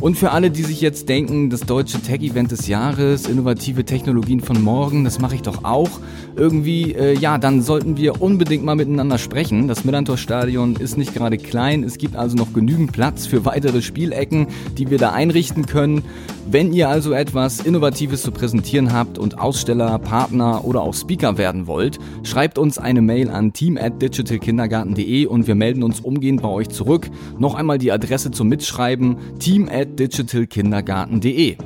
Und 0.00 0.16
für 0.16 0.30
alle, 0.30 0.52
die 0.52 0.62
sich 0.62 0.80
jetzt 0.80 1.08
denken, 1.08 1.50
das 1.50 1.62
deutsche 1.62 2.00
Tech-Event 2.00 2.52
des 2.52 2.68
Jahres, 2.68 3.26
innovative 3.26 3.84
Technologien 3.84 4.38
von 4.38 4.62
morgen, 4.62 5.02
das 5.02 5.18
mache 5.18 5.34
ich 5.34 5.42
doch 5.42 5.64
auch. 5.64 5.90
Irgendwie, 6.36 6.92
äh, 6.92 7.18
ja, 7.18 7.36
dann 7.36 7.62
sollten 7.62 7.96
wir 7.96 8.22
unbedingt 8.22 8.64
mal 8.64 8.76
miteinander 8.76 9.18
sprechen. 9.18 9.66
Das 9.66 9.84
Millantor-Stadion 9.84 10.76
ist 10.76 10.98
nicht 10.98 11.14
gerade 11.14 11.36
klein. 11.36 11.82
Es 11.82 11.98
gibt 11.98 12.14
also 12.14 12.36
noch 12.36 12.52
genügend 12.52 12.92
Platz 12.92 13.26
für 13.26 13.44
weitere 13.44 13.82
Spielecken, 13.82 14.46
die 14.76 14.88
wir 14.88 14.98
da 14.98 15.10
einrichten 15.10 15.66
können. 15.66 16.04
Wenn 16.50 16.72
ihr 16.72 16.88
also 16.88 17.12
etwas 17.12 17.60
Innovatives 17.60 18.22
zu 18.22 18.30
präsentieren 18.30 18.92
habt 18.92 19.18
und 19.18 19.38
Aussteller, 19.38 19.98
Partner 19.98 20.64
oder 20.64 20.80
auch 20.80 20.94
Speaker 20.94 21.36
werden 21.36 21.66
wollt, 21.66 21.98
schreibt 22.22 22.56
uns 22.56 22.78
eine 22.78 23.02
Mail 23.02 23.28
an 23.28 23.52
team 23.52 23.76
at 23.76 24.00
digitalkindergarten.de 24.00 25.26
und 25.26 25.46
wir 25.46 25.56
melden 25.56 25.82
uns 25.82 26.00
umgehend 26.00 26.40
bei 26.40 26.48
euch 26.48 26.70
zurück. 26.70 27.10
Noch 27.38 27.54
einmal 27.54 27.76
die 27.76 27.92
Adresse 27.92 28.30
zum 28.30 28.48
Mitschreiben 28.48 29.16
team 29.40 29.68
digitalkindergarten.de. 29.96 31.56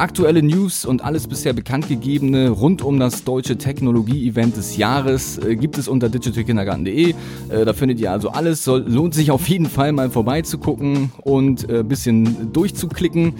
Aktuelle 0.00 0.42
News 0.42 0.86
und 0.86 1.04
alles 1.04 1.26
bisher 1.26 1.52
bekanntgegebene 1.52 2.48
rund 2.48 2.80
um 2.80 2.98
das 2.98 3.22
deutsche 3.24 3.58
Technologie-Event 3.58 4.56
des 4.56 4.78
Jahres 4.78 5.36
äh, 5.36 5.56
gibt 5.56 5.76
es 5.76 5.88
unter 5.88 6.08
digitalkindergarten.de. 6.08 7.14
Äh, 7.50 7.64
da 7.66 7.74
findet 7.74 8.00
ihr 8.00 8.10
also 8.10 8.30
alles. 8.30 8.64
Lohnt 8.64 9.12
sich 9.12 9.30
auf 9.30 9.46
jeden 9.46 9.66
Fall 9.66 9.92
mal 9.92 10.08
vorbeizugucken 10.08 11.12
und 11.22 11.68
ein 11.68 11.80
äh, 11.80 11.82
bisschen 11.82 12.50
durchzuklicken. 12.50 13.34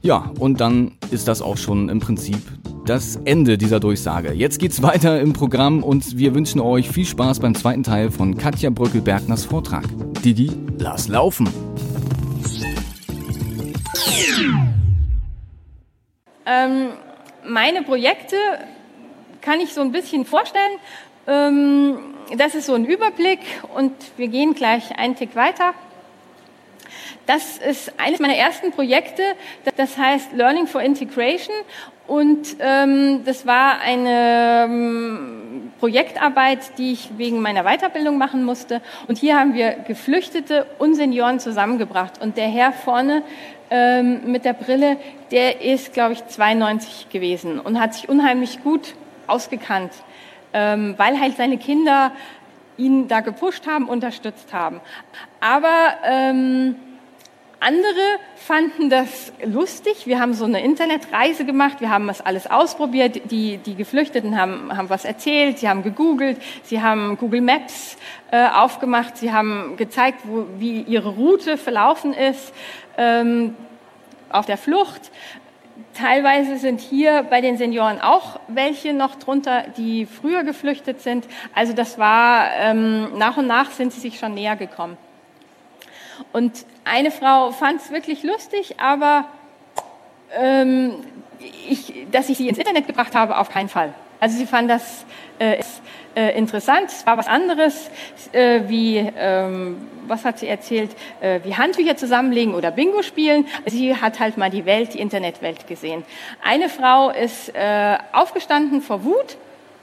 Ja, 0.00 0.32
und 0.38 0.60
dann 0.62 0.92
ist 1.10 1.28
das 1.28 1.42
auch 1.42 1.58
schon 1.58 1.90
im 1.90 2.00
Prinzip 2.00 2.38
das 2.86 3.16
Ende 3.24 3.58
dieser 3.58 3.80
Durchsage. 3.80 4.32
Jetzt 4.32 4.58
geht's 4.58 4.82
weiter 4.82 5.20
im 5.20 5.34
Programm 5.34 5.82
und 5.82 6.16
wir 6.16 6.34
wünschen 6.34 6.60
euch 6.60 6.88
viel 6.88 7.04
Spaß 7.04 7.40
beim 7.40 7.54
zweiten 7.54 7.82
Teil 7.82 8.10
von 8.10 8.38
Katja 8.38 8.70
Bröckel-Bergners 8.70 9.44
Vortrag. 9.44 9.84
Didi, 10.24 10.50
lass 10.78 11.08
laufen! 11.08 11.46
Ähm, 16.46 16.92
meine 17.44 17.82
Projekte 17.82 18.36
kann 19.40 19.60
ich 19.60 19.74
so 19.74 19.80
ein 19.80 19.90
bisschen 19.90 20.24
vorstellen. 20.24 20.78
Ähm, 21.26 21.98
das 22.36 22.54
ist 22.54 22.66
so 22.66 22.74
ein 22.74 22.84
Überblick 22.84 23.40
und 23.74 23.92
wir 24.16 24.28
gehen 24.28 24.54
gleich 24.54 24.96
einen 24.96 25.16
Tick 25.16 25.34
weiter. 25.34 25.74
Das 27.26 27.58
ist 27.58 27.92
eines 27.98 28.20
meiner 28.20 28.36
ersten 28.36 28.70
Projekte, 28.70 29.22
das 29.76 29.98
heißt 29.98 30.32
Learning 30.32 30.66
for 30.66 30.80
Integration 30.80 31.54
und 32.06 32.56
ähm, 32.60 33.24
das 33.24 33.46
war 33.46 33.80
eine 33.80 34.66
ähm, 34.68 35.72
Projektarbeit, 35.80 36.78
die 36.78 36.92
ich 36.92 37.10
wegen 37.16 37.40
meiner 37.40 37.64
Weiterbildung 37.64 38.16
machen 38.16 38.44
musste. 38.44 38.80
Und 39.08 39.18
hier 39.18 39.38
haben 39.38 39.54
wir 39.54 39.72
Geflüchtete 39.72 40.66
und 40.78 40.94
Senioren 40.94 41.40
zusammengebracht. 41.40 42.22
Und 42.22 42.36
der 42.36 42.46
Herr 42.46 42.72
vorne 42.72 43.22
ähm, 43.70 44.30
mit 44.30 44.44
der 44.44 44.52
Brille, 44.52 44.98
der 45.32 45.62
ist, 45.62 45.92
glaube 45.92 46.12
ich, 46.12 46.24
92 46.24 47.08
gewesen 47.10 47.58
und 47.58 47.80
hat 47.80 47.94
sich 47.94 48.08
unheimlich 48.08 48.62
gut 48.62 48.94
ausgekannt, 49.26 49.92
ähm, 50.52 50.94
weil 50.98 51.20
halt 51.20 51.36
seine 51.36 51.58
Kinder 51.58 52.12
ihn 52.76 53.08
da 53.08 53.20
gepusht 53.20 53.66
haben, 53.66 53.88
unterstützt 53.88 54.52
haben. 54.52 54.80
Aber 55.40 55.94
ähm, 56.04 56.76
andere 57.60 58.18
fanden 58.36 58.90
das 58.90 59.32
lustig. 59.44 60.06
Wir 60.06 60.20
haben 60.20 60.34
so 60.34 60.44
eine 60.44 60.62
Internetreise 60.62 61.44
gemacht. 61.44 61.80
Wir 61.80 61.90
haben 61.90 62.06
das 62.06 62.20
alles 62.20 62.46
ausprobiert. 62.50 63.30
Die, 63.30 63.58
die 63.58 63.74
Geflüchteten 63.74 64.38
haben, 64.38 64.76
haben 64.76 64.90
was 64.90 65.04
erzählt. 65.04 65.58
Sie 65.58 65.68
haben 65.68 65.82
gegoogelt. 65.82 66.38
Sie 66.62 66.82
haben 66.82 67.16
Google 67.16 67.40
Maps 67.40 67.96
äh, 68.30 68.46
aufgemacht. 68.48 69.16
Sie 69.16 69.32
haben 69.32 69.76
gezeigt, 69.76 70.20
wo, 70.24 70.46
wie 70.58 70.82
ihre 70.82 71.08
Route 71.08 71.56
verlaufen 71.56 72.12
ist 72.12 72.52
ähm, 72.98 73.54
auf 74.30 74.46
der 74.46 74.58
Flucht. 74.58 75.10
Teilweise 75.94 76.58
sind 76.58 76.80
hier 76.80 77.22
bei 77.22 77.40
den 77.40 77.56
Senioren 77.56 78.00
auch 78.00 78.38
welche 78.48 78.92
noch 78.92 79.14
drunter, 79.14 79.64
die 79.78 80.04
früher 80.04 80.44
geflüchtet 80.44 81.00
sind. 81.00 81.26
Also 81.54 81.72
das 81.72 81.98
war, 81.98 82.50
ähm, 82.58 83.16
nach 83.16 83.38
und 83.38 83.46
nach 83.46 83.70
sind 83.70 83.92
sie 83.94 84.00
sich 84.00 84.18
schon 84.18 84.34
näher 84.34 84.56
gekommen. 84.56 84.98
Und 86.32 86.52
eine 86.84 87.10
Frau 87.10 87.50
fand 87.52 87.80
es 87.80 87.90
wirklich 87.90 88.22
lustig, 88.22 88.76
aber 88.78 89.26
ähm, 90.36 90.94
ich, 91.68 92.06
dass 92.10 92.28
ich 92.28 92.38
sie 92.38 92.48
ins 92.48 92.58
Internet 92.58 92.86
gebracht 92.86 93.14
habe, 93.14 93.38
auf 93.38 93.50
keinen 93.50 93.68
Fall. 93.68 93.92
Also 94.20 94.38
sie 94.38 94.46
fand 94.46 94.70
das 94.70 95.04
äh, 95.38 95.62
äh, 96.14 96.36
interessant, 96.38 96.86
es 96.88 97.06
war 97.06 97.18
was 97.18 97.26
anderes, 97.26 97.90
äh, 98.32 98.62
wie, 98.68 98.96
ähm, 98.96 99.76
was 100.06 100.24
hat 100.24 100.38
sie 100.38 100.48
erzählt, 100.48 100.90
äh, 101.20 101.40
wie 101.44 101.54
Handtücher 101.54 101.96
zusammenlegen 101.96 102.54
oder 102.54 102.70
Bingo 102.70 103.02
spielen. 103.02 103.46
Sie 103.66 103.94
hat 103.94 104.18
halt 104.18 104.38
mal 104.38 104.48
die 104.48 104.64
Welt, 104.64 104.94
die 104.94 105.00
Internetwelt 105.00 105.66
gesehen. 105.66 106.04
Eine 106.42 106.70
Frau 106.70 107.10
ist 107.10 107.54
äh, 107.54 107.98
aufgestanden 108.12 108.80
vor 108.80 109.04
Wut 109.04 109.36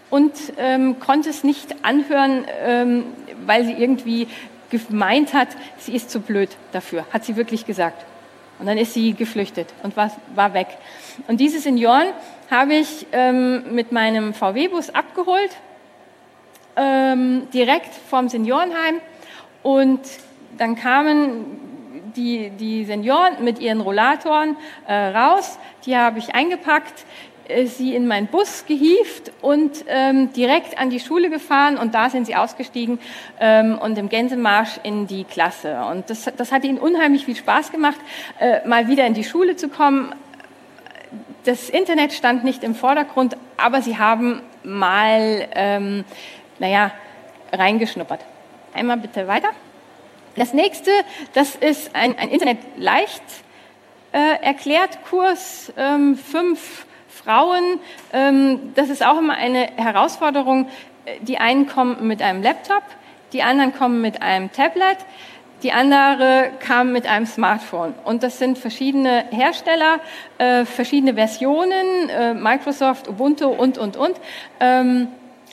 und 0.10 0.34
ähm, 0.58 1.00
konnte 1.00 1.30
es 1.30 1.44
nicht 1.44 1.76
anhören, 1.84 2.46
ähm, 2.64 3.06
weil 3.46 3.66
sie 3.66 3.74
irgendwie 3.74 4.28
gemeint 4.80 5.34
hat, 5.34 5.50
sie 5.78 5.96
ist 5.96 6.10
zu 6.10 6.20
blöd 6.20 6.50
dafür, 6.72 7.06
hat 7.12 7.26
sie 7.26 7.36
wirklich 7.36 7.66
gesagt. 7.66 8.06
Und 8.60 8.68
dann 8.68 8.78
ist 8.78 8.94
sie 8.94 9.14
geflüchtet 9.14 9.74
und 9.84 9.98
war, 9.98 10.12
war 10.36 10.54
weg. 10.54 10.68
Und 11.28 11.40
diese 11.40 11.60
Senioren 11.60 12.08
habe 12.50 12.76
ich 12.76 13.08
ähm, 13.12 13.74
mit 13.74 13.92
meinem 13.92 14.34
VW-Bus 14.34 14.92
abgeholt, 14.92 15.52
ähm, 16.76 17.48
direkt 17.54 17.94
vom 18.10 18.30
Seniorenheim. 18.30 19.02
Und 19.64 20.02
dann 20.58 20.76
kamen 20.76 21.46
die, 22.16 22.52
die 22.52 22.86
Senioren 22.86 23.44
mit 23.44 23.60
ihren 23.60 23.82
Rollatoren 23.82 24.56
äh, 24.88 24.94
raus. 24.94 25.58
Die 25.86 25.98
habe 25.98 26.20
ich 26.20 26.36
eingepackt. 26.36 27.06
Äh, 27.48 27.66
sie 27.66 27.96
in 27.96 28.08
meinen 28.08 28.28
Bus 28.28 28.66
gehievt 28.66 29.32
und 29.42 29.84
ähm, 29.88 30.32
direkt 30.34 30.78
an 30.78 30.90
die 30.90 31.00
Schule 31.00 31.30
gefahren 31.30 31.78
und 31.78 31.94
da 31.94 32.10
sind 32.10 32.26
sie 32.26 32.36
ausgestiegen 32.36 33.00
ähm, 33.40 33.78
und 33.78 33.98
im 33.98 34.10
Gänsemarsch 34.10 34.80
in 34.84 35.08
die 35.08 35.26
Klasse. 35.26 35.84
Und 35.92 36.10
das, 36.10 36.30
das 36.38 36.52
hat 36.52 36.64
ihnen 36.64 36.78
unheimlich 36.78 37.26
viel 37.26 37.36
Spaß 37.36 37.72
gemacht, 37.72 38.00
äh, 38.40 38.66
mal 38.68 38.88
wieder 38.88 39.06
in 39.06 39.14
die 39.14 39.24
Schule 39.24 39.56
zu 39.56 39.68
kommen. 39.68 40.16
Das 41.44 41.70
Internet 41.70 42.14
stand 42.14 42.44
nicht 42.46 42.64
im 42.64 42.76
Vordergrund, 42.76 43.36
aber 43.58 43.82
sie 43.82 43.98
haben 43.98 44.42
mal, 44.64 45.48
ähm, 45.54 46.06
naja, 46.60 46.92
reingeschnuppert. 47.52 48.22
Einmal 48.74 48.98
bitte 48.98 49.28
weiter. 49.28 49.50
Das 50.36 50.54
nächste, 50.54 50.92
das 51.34 51.56
ist 51.56 51.94
ein, 51.94 52.18
ein 52.18 52.30
Internet 52.30 52.58
leicht 52.78 53.22
äh, 54.14 54.42
erklärt 54.42 55.00
Kurs, 55.10 55.72
ähm, 55.78 56.16
fünf 56.16 56.86
Frauen, 57.14 57.80
ähm, 58.12 58.74
das 58.76 58.90
ist 58.90 59.06
auch 59.06 59.18
immer 59.20 59.36
eine 59.36 59.68
Herausforderung. 59.76 60.68
Die 61.22 61.38
einen 61.38 61.68
kommen 61.68 62.08
mit 62.08 62.22
einem 62.22 62.42
Laptop, 62.42 62.84
die 63.34 63.44
anderen 63.44 63.74
kommen 63.74 64.02
mit 64.02 64.22
einem 64.22 64.52
Tablet, 64.52 64.98
die 65.62 65.72
andere 65.72 66.52
kam 66.60 66.92
mit 66.92 67.08
einem 67.08 67.26
Smartphone. 67.26 67.94
Und 68.04 68.24
das 68.24 68.40
sind 68.40 68.58
verschiedene 68.58 69.26
Hersteller, 69.32 70.00
äh, 70.38 70.66
verschiedene 70.66 71.14
Versionen, 71.14 72.10
äh, 72.10 72.34
Microsoft, 72.34 73.08
Ubuntu 73.08 73.48
und, 73.48 73.78
und, 73.78 73.96
und. 73.96 74.16
Ähm, 74.60 75.08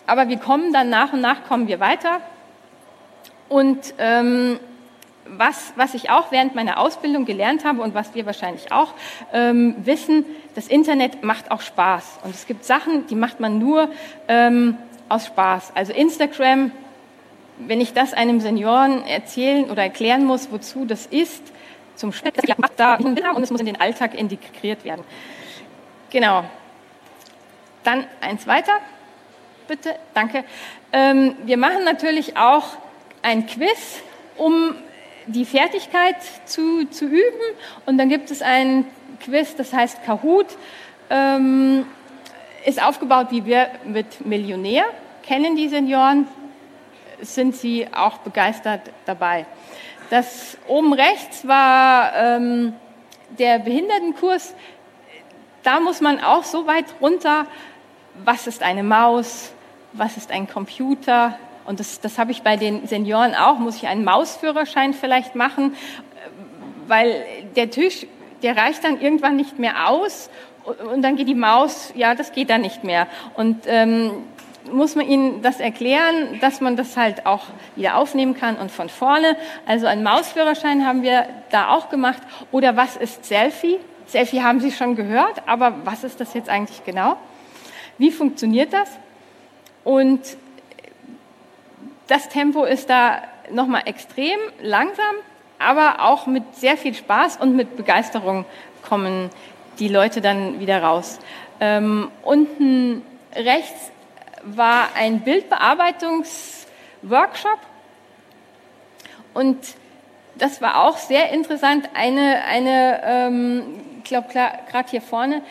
aber 0.06 0.28
wir 0.28 0.38
kommen 0.38 0.72
dann 0.72 0.88
nach 0.88 1.12
und 1.12 1.20
nach, 1.20 1.44
kommen 1.44 1.68
wir 1.68 1.78
weiter. 1.78 2.20
Und 3.48 3.94
ähm, 3.98 4.58
was, 5.36 5.72
was 5.76 5.94
ich 5.94 6.10
auch 6.10 6.32
während 6.32 6.54
meiner 6.54 6.78
Ausbildung 6.78 7.24
gelernt 7.24 7.64
habe 7.64 7.82
und 7.82 7.94
was 7.94 8.14
wir 8.14 8.26
wahrscheinlich 8.26 8.72
auch 8.72 8.94
ähm, 9.32 9.76
wissen, 9.84 10.24
das 10.54 10.66
Internet 10.66 11.22
macht 11.22 11.50
auch 11.50 11.60
Spaß. 11.60 12.20
Und 12.24 12.34
es 12.34 12.46
gibt 12.46 12.64
Sachen, 12.64 13.06
die 13.06 13.14
macht 13.14 13.40
man 13.40 13.58
nur 13.58 13.88
ähm, 14.28 14.76
aus 15.08 15.26
Spaß. 15.26 15.72
Also 15.74 15.92
Instagram, 15.92 16.72
wenn 17.58 17.80
ich 17.80 17.92
das 17.92 18.14
einem 18.14 18.40
Senioren 18.40 19.04
erzählen 19.06 19.70
oder 19.70 19.82
erklären 19.82 20.24
muss, 20.24 20.50
wozu 20.50 20.84
das 20.84 21.06
ist, 21.06 21.42
zum 21.96 22.12
Schnitt, 22.12 22.34
ja, 22.48 22.54
da 22.76 22.94
und 22.96 23.42
es 23.42 23.50
muss 23.50 23.60
in 23.60 23.66
den 23.66 23.80
Alltag 23.80 24.14
integriert 24.14 24.84
werden. 24.84 25.04
Genau. 26.08 26.44
Dann 27.84 28.06
eins 28.20 28.46
weiter, 28.46 28.72
bitte, 29.68 29.94
danke. 30.14 30.44
Ähm, 30.92 31.36
wir 31.44 31.56
machen 31.56 31.84
natürlich 31.84 32.36
auch 32.36 32.64
ein 33.22 33.46
Quiz, 33.46 34.02
um 34.36 34.74
die 35.26 35.44
Fertigkeit 35.44 36.16
zu, 36.44 36.86
zu 36.86 37.06
üben. 37.06 37.56
Und 37.86 37.98
dann 37.98 38.08
gibt 38.08 38.30
es 38.30 38.42
ein 38.42 38.86
Quiz, 39.20 39.54
das 39.56 39.72
heißt 39.72 40.04
Kahoot, 40.04 40.46
ähm, 41.10 41.86
ist 42.64 42.82
aufgebaut 42.82 43.28
wie 43.30 43.44
wir 43.44 43.68
mit 43.84 44.24
Millionär. 44.24 44.84
Kennen 45.22 45.56
die 45.56 45.68
Senioren? 45.68 46.26
Sind 47.20 47.54
sie 47.54 47.86
auch 47.92 48.18
begeistert 48.18 48.80
dabei? 49.04 49.46
Das 50.08 50.56
oben 50.66 50.92
rechts 50.92 51.46
war 51.46 52.14
ähm, 52.16 52.72
der 53.38 53.58
Behindertenkurs. 53.58 54.54
Da 55.62 55.80
muss 55.80 56.00
man 56.00 56.18
auch 56.20 56.44
so 56.44 56.66
weit 56.66 56.86
runter, 57.00 57.46
was 58.24 58.46
ist 58.46 58.62
eine 58.62 58.82
Maus, 58.82 59.52
was 59.92 60.16
ist 60.16 60.30
ein 60.30 60.48
Computer, 60.48 61.38
und 61.64 61.80
das, 61.80 62.00
das 62.00 62.18
habe 62.18 62.32
ich 62.32 62.42
bei 62.42 62.56
den 62.56 62.86
Senioren 62.86 63.34
auch, 63.34 63.58
muss 63.58 63.76
ich 63.76 63.86
einen 63.86 64.04
Mausführerschein 64.04 64.94
vielleicht 64.94 65.34
machen, 65.34 65.74
weil 66.86 67.24
der 67.56 67.70
Tisch, 67.70 68.06
der 68.42 68.56
reicht 68.56 68.84
dann 68.84 69.00
irgendwann 69.00 69.36
nicht 69.36 69.58
mehr 69.58 69.88
aus 69.88 70.30
und 70.64 71.02
dann 71.02 71.16
geht 71.16 71.28
die 71.28 71.34
Maus, 71.34 71.92
ja, 71.94 72.14
das 72.14 72.32
geht 72.32 72.50
dann 72.50 72.60
nicht 72.60 72.84
mehr. 72.84 73.06
Und 73.34 73.64
ähm, 73.66 74.12
muss 74.70 74.94
man 74.94 75.06
ihnen 75.06 75.42
das 75.42 75.58
erklären, 75.58 76.38
dass 76.40 76.60
man 76.60 76.76
das 76.76 76.96
halt 76.96 77.26
auch 77.26 77.44
wieder 77.76 77.96
aufnehmen 77.96 78.34
kann 78.34 78.56
und 78.56 78.70
von 78.70 78.88
vorne. 78.88 79.36
Also 79.66 79.86
einen 79.86 80.02
Mausführerschein 80.02 80.86
haben 80.86 81.02
wir 81.02 81.26
da 81.50 81.70
auch 81.70 81.88
gemacht. 81.88 82.20
Oder 82.52 82.76
was 82.76 82.96
ist 82.96 83.24
Selfie? 83.24 83.78
Selfie 84.06 84.42
haben 84.42 84.60
Sie 84.60 84.72
schon 84.72 84.96
gehört, 84.96 85.42
aber 85.46 85.74
was 85.84 86.04
ist 86.04 86.20
das 86.20 86.34
jetzt 86.34 86.48
eigentlich 86.48 86.84
genau? 86.84 87.16
Wie 87.96 88.10
funktioniert 88.10 88.72
das? 88.72 88.90
Und 89.84 90.20
das 92.10 92.28
Tempo 92.28 92.64
ist 92.64 92.90
da 92.90 93.22
nochmal 93.50 93.82
extrem 93.86 94.38
langsam, 94.60 95.14
aber 95.58 96.02
auch 96.02 96.26
mit 96.26 96.56
sehr 96.56 96.76
viel 96.76 96.94
Spaß 96.94 97.36
und 97.36 97.54
mit 97.54 97.76
Begeisterung 97.76 98.44
kommen 98.82 99.30
die 99.78 99.86
Leute 99.88 100.20
dann 100.20 100.58
wieder 100.60 100.82
raus. 100.82 101.18
Ähm, 101.60 102.10
unten 102.22 103.02
rechts 103.34 103.90
war 104.42 104.88
ein 104.96 105.20
Bildbearbeitungsworkshop 105.20 107.58
und 109.34 109.58
das 110.36 110.60
war 110.60 110.84
auch 110.84 110.96
sehr 110.96 111.30
interessant. 111.30 111.88
Eine, 111.94 112.42
eine 112.44 113.00
ähm, 113.04 113.80
ich 113.98 114.04
glaube 114.04 114.28
gerade 114.32 114.90
hier 114.90 115.02
vorne, 115.02 115.42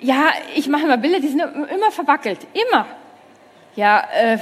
ja, 0.00 0.28
ich 0.54 0.68
mache 0.68 0.84
immer 0.84 0.96
Bilder, 0.96 1.20
die 1.20 1.28
sind 1.28 1.40
immer 1.40 1.90
verwackelt, 1.90 2.46
immer. 2.52 2.86
Ja, 3.76 4.08
äh, 4.14 4.38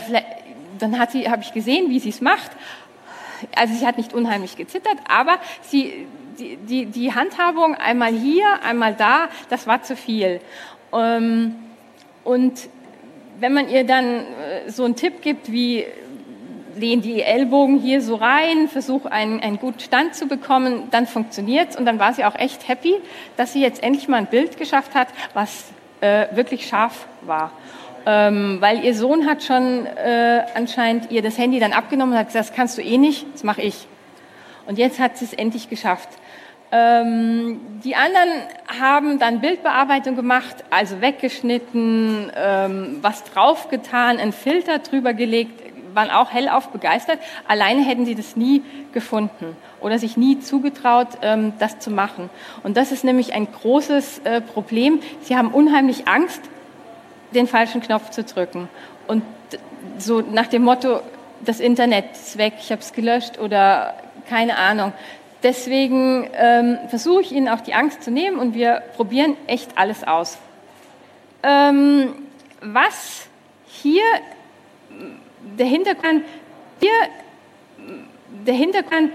dann 0.78 0.98
habe 0.98 1.42
ich 1.42 1.52
gesehen, 1.52 1.90
wie 1.90 1.98
sie 1.98 2.10
es 2.10 2.20
macht. 2.20 2.50
Also 3.56 3.74
sie 3.74 3.86
hat 3.86 3.98
nicht 3.98 4.12
unheimlich 4.12 4.56
gezittert, 4.56 4.96
aber 5.08 5.36
sie, 5.62 6.06
die, 6.38 6.56
die, 6.56 6.86
die 6.86 7.14
Handhabung 7.14 7.74
einmal 7.74 8.12
hier, 8.12 8.46
einmal 8.62 8.94
da, 8.94 9.28
das 9.50 9.66
war 9.66 9.82
zu 9.82 9.96
viel. 9.96 10.40
Ähm, 10.92 11.56
und 12.22 12.68
wenn 13.38 13.52
man 13.52 13.68
ihr 13.68 13.84
dann 13.84 14.04
äh, 14.04 14.70
so 14.70 14.84
einen 14.84 14.96
Tipp 14.96 15.20
gibt, 15.20 15.50
wie 15.52 15.84
lehn 16.76 17.02
die 17.02 17.22
Ellbogen 17.22 17.78
hier 17.78 18.00
so 18.00 18.16
rein, 18.16 18.68
versuch 18.68 19.06
einen, 19.06 19.40
einen 19.40 19.58
guten 19.58 19.80
Stand 19.80 20.14
zu 20.14 20.26
bekommen, 20.26 20.88
dann 20.90 21.06
funktioniert's 21.06 21.76
und 21.76 21.84
dann 21.84 21.98
war 21.98 22.12
sie 22.12 22.24
auch 22.24 22.34
echt 22.34 22.66
happy, 22.68 22.96
dass 23.36 23.52
sie 23.52 23.60
jetzt 23.60 23.82
endlich 23.82 24.08
mal 24.08 24.16
ein 24.16 24.26
Bild 24.26 24.56
geschafft 24.56 24.94
hat, 24.94 25.08
was 25.34 25.66
äh, 26.00 26.26
wirklich 26.34 26.66
scharf 26.66 27.06
war. 27.22 27.52
Ähm, 28.06 28.58
weil 28.60 28.84
ihr 28.84 28.94
Sohn 28.94 29.26
hat 29.26 29.42
schon 29.42 29.86
äh, 29.86 30.42
anscheinend 30.54 31.10
ihr 31.10 31.22
das 31.22 31.38
Handy 31.38 31.58
dann 31.58 31.72
abgenommen 31.72 32.12
und 32.12 32.18
hat 32.18 32.26
gesagt, 32.26 32.50
das 32.50 32.54
kannst 32.54 32.76
du 32.76 32.82
eh 32.82 32.98
nicht, 32.98 33.26
das 33.32 33.44
mache 33.44 33.62
ich. 33.62 33.86
Und 34.66 34.78
jetzt 34.78 34.98
hat 34.98 35.16
sie 35.16 35.24
es 35.24 35.32
endlich 35.32 35.70
geschafft. 35.70 36.08
Ähm, 36.70 37.60
die 37.84 37.94
anderen 37.94 38.28
haben 38.80 39.18
dann 39.18 39.40
Bildbearbeitung 39.40 40.16
gemacht, 40.16 40.64
also 40.70 41.00
weggeschnitten, 41.00 42.32
ähm, 42.34 42.98
was 43.00 43.24
draufgetan, 43.24 44.18
einen 44.18 44.32
Filter 44.32 44.80
drüber 44.80 45.14
gelegt, 45.14 45.62
waren 45.94 46.10
auch 46.10 46.32
hellauf 46.32 46.70
begeistert. 46.70 47.20
Alleine 47.46 47.84
hätten 47.84 48.04
sie 48.04 48.14
das 48.16 48.36
nie 48.36 48.62
gefunden 48.92 49.56
oder 49.80 49.98
sich 49.98 50.16
nie 50.16 50.40
zugetraut, 50.40 51.08
ähm, 51.22 51.52
das 51.58 51.78
zu 51.78 51.90
machen. 51.90 52.28
Und 52.62 52.76
das 52.76 52.90
ist 52.90 53.04
nämlich 53.04 53.34
ein 53.34 53.46
großes 53.50 54.20
äh, 54.24 54.40
Problem. 54.40 55.00
Sie 55.20 55.36
haben 55.36 55.52
unheimlich 55.52 56.08
Angst, 56.08 56.42
den 57.34 57.46
falschen 57.46 57.80
Knopf 57.80 58.10
zu 58.10 58.24
drücken. 58.24 58.68
Und 59.06 59.22
so 59.98 60.20
nach 60.20 60.46
dem 60.46 60.62
Motto, 60.62 61.00
das 61.44 61.60
Internet 61.60 62.12
ist 62.12 62.38
weg, 62.38 62.54
ich 62.58 62.70
habe 62.70 62.80
es 62.80 62.92
gelöscht 62.92 63.38
oder 63.38 63.94
keine 64.28 64.56
Ahnung. 64.56 64.92
Deswegen 65.42 66.30
ähm, 66.34 66.78
versuche 66.88 67.20
ich 67.20 67.32
Ihnen 67.32 67.48
auch 67.48 67.60
die 67.60 67.74
Angst 67.74 68.02
zu 68.02 68.10
nehmen 68.10 68.38
und 68.38 68.54
wir 68.54 68.82
probieren 68.96 69.36
echt 69.46 69.76
alles 69.76 70.02
aus. 70.02 70.38
Ähm, 71.42 72.14
was 72.62 73.28
hier 73.66 74.02
der 75.58 75.66
Hintergrund, 75.66 76.24
hier 76.80 76.92
der 78.46 78.54
Hintergrund, 78.54 79.12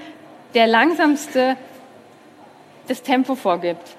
der 0.53 0.67
langsamste 0.67 1.57
das 2.87 3.01
Tempo 3.01 3.35
vorgibt. 3.35 3.95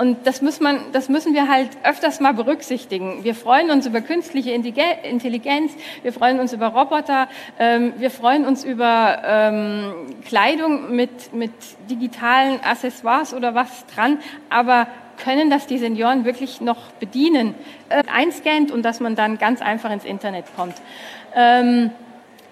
Und 0.00 0.26
das, 0.26 0.40
muss 0.40 0.60
man, 0.60 0.92
das 0.92 1.10
müssen 1.10 1.34
wir 1.34 1.46
halt 1.46 1.68
öfters 1.84 2.20
mal 2.20 2.32
berücksichtigen. 2.32 3.22
Wir 3.22 3.34
freuen 3.34 3.70
uns 3.70 3.86
über 3.86 4.00
künstliche 4.00 4.50
Intelligenz, 4.50 5.72
wir 6.02 6.14
freuen 6.14 6.40
uns 6.40 6.54
über 6.54 6.68
Roboter, 6.68 7.28
ähm, 7.58 7.92
wir 7.98 8.10
freuen 8.10 8.46
uns 8.46 8.64
über 8.64 9.20
ähm, 9.22 9.92
Kleidung 10.24 10.96
mit, 10.96 11.34
mit 11.34 11.52
digitalen 11.90 12.60
Accessoires 12.64 13.34
oder 13.34 13.54
was 13.54 13.84
dran, 13.94 14.20
aber 14.48 14.86
können 15.22 15.50
das 15.50 15.66
die 15.66 15.76
Senioren 15.76 16.24
wirklich 16.24 16.62
noch 16.62 16.92
bedienen? 16.92 17.54
Äh, 17.90 18.02
einscannt 18.10 18.70
und 18.70 18.82
dass 18.82 19.00
man 19.00 19.16
dann 19.16 19.36
ganz 19.36 19.60
einfach 19.60 19.90
ins 19.90 20.06
Internet 20.06 20.46
kommt. 20.56 20.76
Ähm, 21.36 21.90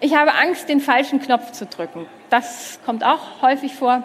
ich 0.00 0.14
habe 0.14 0.34
Angst, 0.34 0.68
den 0.68 0.80
falschen 0.80 1.18
Knopf 1.18 1.52
zu 1.52 1.64
drücken. 1.64 2.04
Das 2.28 2.78
kommt 2.84 3.04
auch 3.04 3.40
häufig 3.40 3.74
vor 3.74 4.02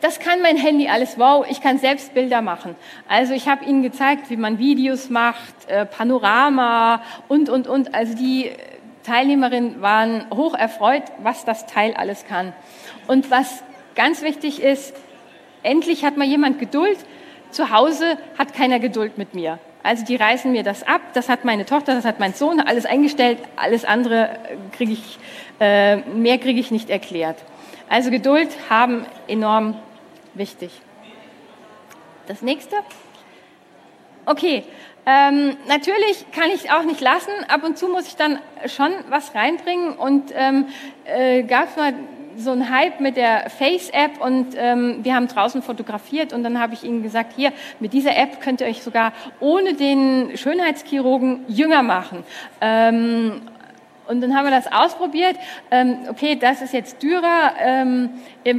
das 0.00 0.18
kann 0.18 0.40
mein 0.42 0.56
Handy 0.56 0.88
alles. 0.88 1.18
Wow, 1.18 1.44
ich 1.48 1.60
kann 1.60 1.78
selbst 1.78 2.14
Bilder 2.14 2.40
machen. 2.42 2.74
Also 3.08 3.34
ich 3.34 3.48
habe 3.48 3.64
Ihnen 3.64 3.82
gezeigt, 3.82 4.30
wie 4.30 4.36
man 4.36 4.58
Videos 4.58 5.10
macht, 5.10 5.68
äh, 5.68 5.84
Panorama 5.86 7.02
und, 7.28 7.48
und, 7.48 7.66
und. 7.66 7.94
Also 7.94 8.14
die 8.14 8.50
Teilnehmerinnen 9.04 9.82
waren 9.82 10.26
hoch 10.34 10.54
erfreut, 10.54 11.02
was 11.22 11.44
das 11.44 11.66
Teil 11.66 11.94
alles 11.94 12.24
kann. 12.26 12.52
Und 13.06 13.30
was 13.30 13.62
ganz 13.94 14.22
wichtig 14.22 14.62
ist, 14.62 14.94
endlich 15.62 16.04
hat 16.04 16.16
mal 16.16 16.26
jemand 16.26 16.58
Geduld. 16.58 16.98
Zu 17.50 17.70
Hause 17.70 18.16
hat 18.38 18.54
keiner 18.54 18.78
Geduld 18.78 19.18
mit 19.18 19.34
mir. 19.34 19.58
Also 19.82 20.04
die 20.04 20.16
reißen 20.16 20.52
mir 20.52 20.62
das 20.62 20.82
ab. 20.82 21.00
Das 21.14 21.28
hat 21.28 21.44
meine 21.44 21.64
Tochter, 21.64 21.94
das 21.94 22.04
hat 22.04 22.20
mein 22.20 22.34
Sohn 22.34 22.60
alles 22.60 22.86
eingestellt. 22.86 23.38
Alles 23.56 23.84
andere 23.84 24.38
kriege 24.72 24.92
ich, 24.92 25.18
äh, 25.58 25.96
mehr 25.96 26.38
kriege 26.38 26.60
ich 26.60 26.70
nicht 26.70 26.90
erklärt. 26.90 27.36
Also 27.88 28.10
Geduld 28.10 28.48
haben 28.68 29.04
enorm 29.26 29.74
wichtig. 30.34 30.70
Das 32.26 32.42
nächste. 32.42 32.76
Okay, 34.26 34.64
ähm, 35.06 35.56
natürlich 35.66 36.26
kann 36.32 36.50
ich 36.54 36.70
auch 36.70 36.84
nicht 36.84 37.00
lassen. 37.00 37.32
Ab 37.48 37.64
und 37.64 37.78
zu 37.78 37.88
muss 37.88 38.06
ich 38.06 38.16
dann 38.16 38.38
schon 38.66 38.92
was 39.08 39.34
reinbringen 39.34 39.94
und 39.94 40.32
ähm, 40.34 40.66
äh, 41.04 41.42
gab 41.42 41.76
mal 41.76 41.94
so 42.36 42.52
einen 42.52 42.70
Hype 42.70 43.00
mit 43.00 43.16
der 43.16 43.50
Face-App 43.50 44.20
und 44.20 44.54
ähm, 44.56 45.00
wir 45.02 45.14
haben 45.14 45.28
draußen 45.28 45.62
fotografiert 45.62 46.32
und 46.32 46.44
dann 46.44 46.60
habe 46.60 46.74
ich 46.74 46.84
ihnen 46.84 47.02
gesagt, 47.02 47.32
hier, 47.34 47.52
mit 47.80 47.92
dieser 47.92 48.16
App 48.16 48.40
könnt 48.40 48.60
ihr 48.60 48.66
euch 48.66 48.82
sogar 48.82 49.12
ohne 49.40 49.74
den 49.74 50.36
Schönheitschirurgen 50.36 51.44
jünger 51.48 51.82
machen. 51.82 52.24
Ähm, 52.60 53.42
und 54.06 54.20
dann 54.20 54.36
haben 54.36 54.44
wir 54.44 54.50
das 54.50 54.70
ausprobiert. 54.72 55.36
Ähm, 55.70 55.98
okay, 56.08 56.36
das 56.36 56.62
ist 56.62 56.72
jetzt 56.72 57.02
Dürer 57.02 57.52
ähm, 57.60 58.10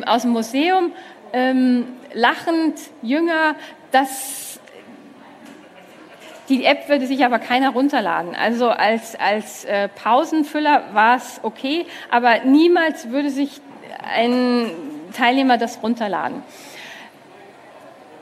aus 0.06 0.22
dem 0.22 0.32
Museum 0.32 0.92
ähm, 1.34 1.88
lachend, 2.13 2.80
jünger, 3.02 3.56
das, 3.91 4.60
die 6.50 6.65
App 6.65 6.89
würde 6.89 7.08
sich 7.08 7.24
aber 7.26 7.39
keiner 7.39 7.70
runterladen. 7.70 8.36
Also 8.36 8.70
als, 8.70 9.15
als 9.20 9.65
äh, 9.65 9.88
Pausenfüller 9.89 10.94
war 10.94 11.17
es 11.17 11.39
okay, 11.44 11.86
aber 12.10 12.39
niemals 12.46 13.10
würde 13.10 13.30
sich 13.30 13.62
ein 14.04 14.72
Teilnehmer 15.15 15.58
das 15.58 15.82
runterladen. 15.84 16.44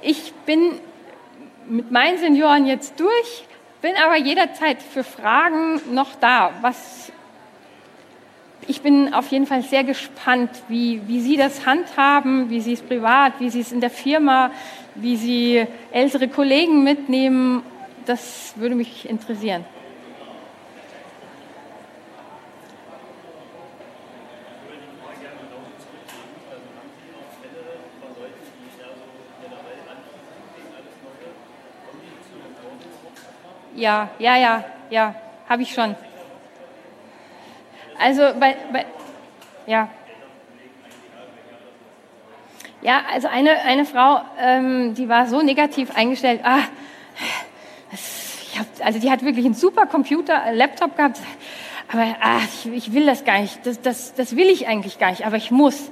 Ich 0.02 0.34
bin 0.45 0.80
mit 1.67 1.91
meinen 1.91 2.17
Senioren 2.17 2.65
jetzt 2.65 3.00
durch, 3.00 3.45
bin 3.82 3.93
aber 4.04 4.17
jederzeit 4.17 4.82
für 4.82 5.04
Fragen 5.04 5.82
noch 5.93 6.15
da, 6.19 6.52
was 6.62 7.12
ich 8.70 8.84
bin 8.84 9.16
auf 9.16 9.28
jeden 9.30 9.48
Fall 9.48 9.64
sehr 9.64 9.84
gespannt, 9.84 10.52
wie, 10.68 11.02
wie 11.08 11.22
Sie 11.22 11.38
das 11.38 11.66
handhaben, 11.66 12.52
wie 12.52 12.62
Sie 12.62 12.74
es 12.74 12.84
privat, 12.84 13.40
wie 13.40 13.50
Sie 13.50 13.62
es 13.62 13.72
in 13.72 13.82
der 13.82 13.90
Firma, 13.90 14.52
wie 14.94 15.18
Sie 15.18 15.66
ältere 15.92 16.28
Kollegen 16.28 16.84
mitnehmen. 16.84 17.64
Das 18.06 18.54
würde 18.58 18.76
mich 18.76 19.10
interessieren. 19.10 19.66
Ja, 33.76 34.10
ja, 34.20 34.38
ja, 34.38 34.64
ja, 34.92 35.16
habe 35.48 35.64
ich 35.64 35.74
schon. 35.74 35.96
Also 38.00 38.22
bei, 38.40 38.56
bei 38.72 38.86
ja. 39.68 39.90
Ja, 42.82 43.02
also 43.12 43.28
eine, 43.28 43.60
eine 43.64 43.84
Frau, 43.84 44.22
ähm, 44.40 44.94
die 44.96 45.10
war 45.10 45.28
so 45.28 45.42
negativ 45.42 45.94
eingestellt, 45.94 46.40
ah, 46.44 46.60
hab, 48.58 48.68
also 48.86 49.00
die 49.00 49.12
hat 49.12 49.24
wirklich 49.26 49.46
einen 49.46 49.54
super 49.54 49.86
Computer, 49.86 50.42
einen 50.42 50.58
Laptop 50.58 50.96
gehabt, 50.96 51.20
aber 51.92 52.04
ah, 52.22 52.40
ich, 52.46 52.72
ich 52.72 52.94
will 52.94 53.06
das 53.06 53.26
gar 53.26 53.42
nicht, 53.42 53.66
das, 53.66 53.82
das, 53.82 54.14
das 54.14 54.38
will 54.38 54.48
ich 54.48 54.66
eigentlich 54.68 54.98
gar 54.98 55.10
nicht, 55.10 55.26
aber 55.26 55.36
ich 55.36 55.52
muss. 55.52 55.92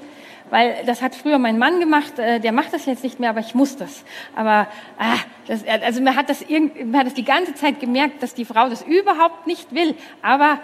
weil 0.49 0.83
das 0.85 1.01
hat 1.01 1.13
früher 1.13 1.39
mein 1.39 1.57
Mann 1.57 1.81
gemacht, 1.81 2.19
äh, 2.19 2.39
der 2.39 2.53
macht 2.53 2.71
das 2.71 2.85
jetzt 2.85 3.03
nicht 3.03 3.19
mehr, 3.19 3.31
aber 3.31 3.41
ich 3.41 3.53
muss 3.53 3.75
das. 3.75 4.05
Aber 4.33 4.67
ah, 4.97 5.17
das, 5.47 5.65
also 5.67 6.01
man 6.01 6.15
hat 6.15 6.29
das 6.29 6.41
irgend, 6.41 6.89
man 6.89 7.01
hat 7.01 7.07
das 7.07 7.15
die 7.15 7.25
ganze 7.25 7.53
Zeit 7.53 7.81
gemerkt, 7.81 8.23
dass 8.23 8.33
die 8.33 8.45
Frau 8.45 8.69
das 8.69 8.81
überhaupt 8.81 9.45
nicht 9.45 9.75
will, 9.75 9.93
aber 10.21 10.59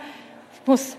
ich 0.54 0.68
muss. 0.68 0.98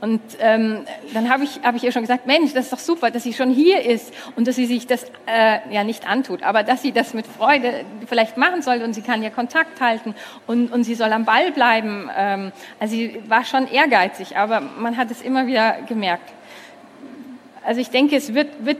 Und 0.00 0.20
ähm, 0.38 0.84
dann 1.12 1.28
habe 1.28 1.42
ich, 1.42 1.60
hab 1.64 1.74
ich 1.74 1.82
ihr 1.82 1.90
schon 1.90 2.02
gesagt, 2.02 2.26
Mensch, 2.26 2.52
das 2.52 2.66
ist 2.66 2.72
doch 2.72 2.78
super, 2.78 3.10
dass 3.10 3.24
sie 3.24 3.32
schon 3.32 3.50
hier 3.50 3.84
ist 3.84 4.12
und 4.36 4.46
dass 4.46 4.54
sie 4.54 4.66
sich 4.66 4.86
das 4.86 5.04
äh, 5.26 5.58
ja 5.72 5.82
nicht 5.82 6.08
antut, 6.08 6.44
aber 6.44 6.62
dass 6.62 6.82
sie 6.82 6.92
das 6.92 7.14
mit 7.14 7.26
Freude 7.26 7.84
vielleicht 8.06 8.36
machen 8.36 8.62
soll 8.62 8.82
und 8.82 8.94
sie 8.94 9.02
kann 9.02 9.24
ja 9.24 9.30
Kontakt 9.30 9.80
halten 9.80 10.14
und, 10.46 10.72
und 10.72 10.84
sie 10.84 10.94
soll 10.94 11.12
am 11.12 11.24
Ball 11.24 11.50
bleiben. 11.50 12.08
Ähm, 12.16 12.52
also 12.78 12.94
sie 12.94 13.20
war 13.26 13.44
schon 13.44 13.66
ehrgeizig, 13.66 14.36
aber 14.36 14.60
man 14.60 14.96
hat 14.96 15.10
es 15.10 15.20
immer 15.20 15.48
wieder 15.48 15.78
gemerkt. 15.88 16.32
Also 17.64 17.80
ich 17.80 17.90
denke, 17.90 18.16
es 18.16 18.34
wird, 18.34 18.64
wird 18.64 18.78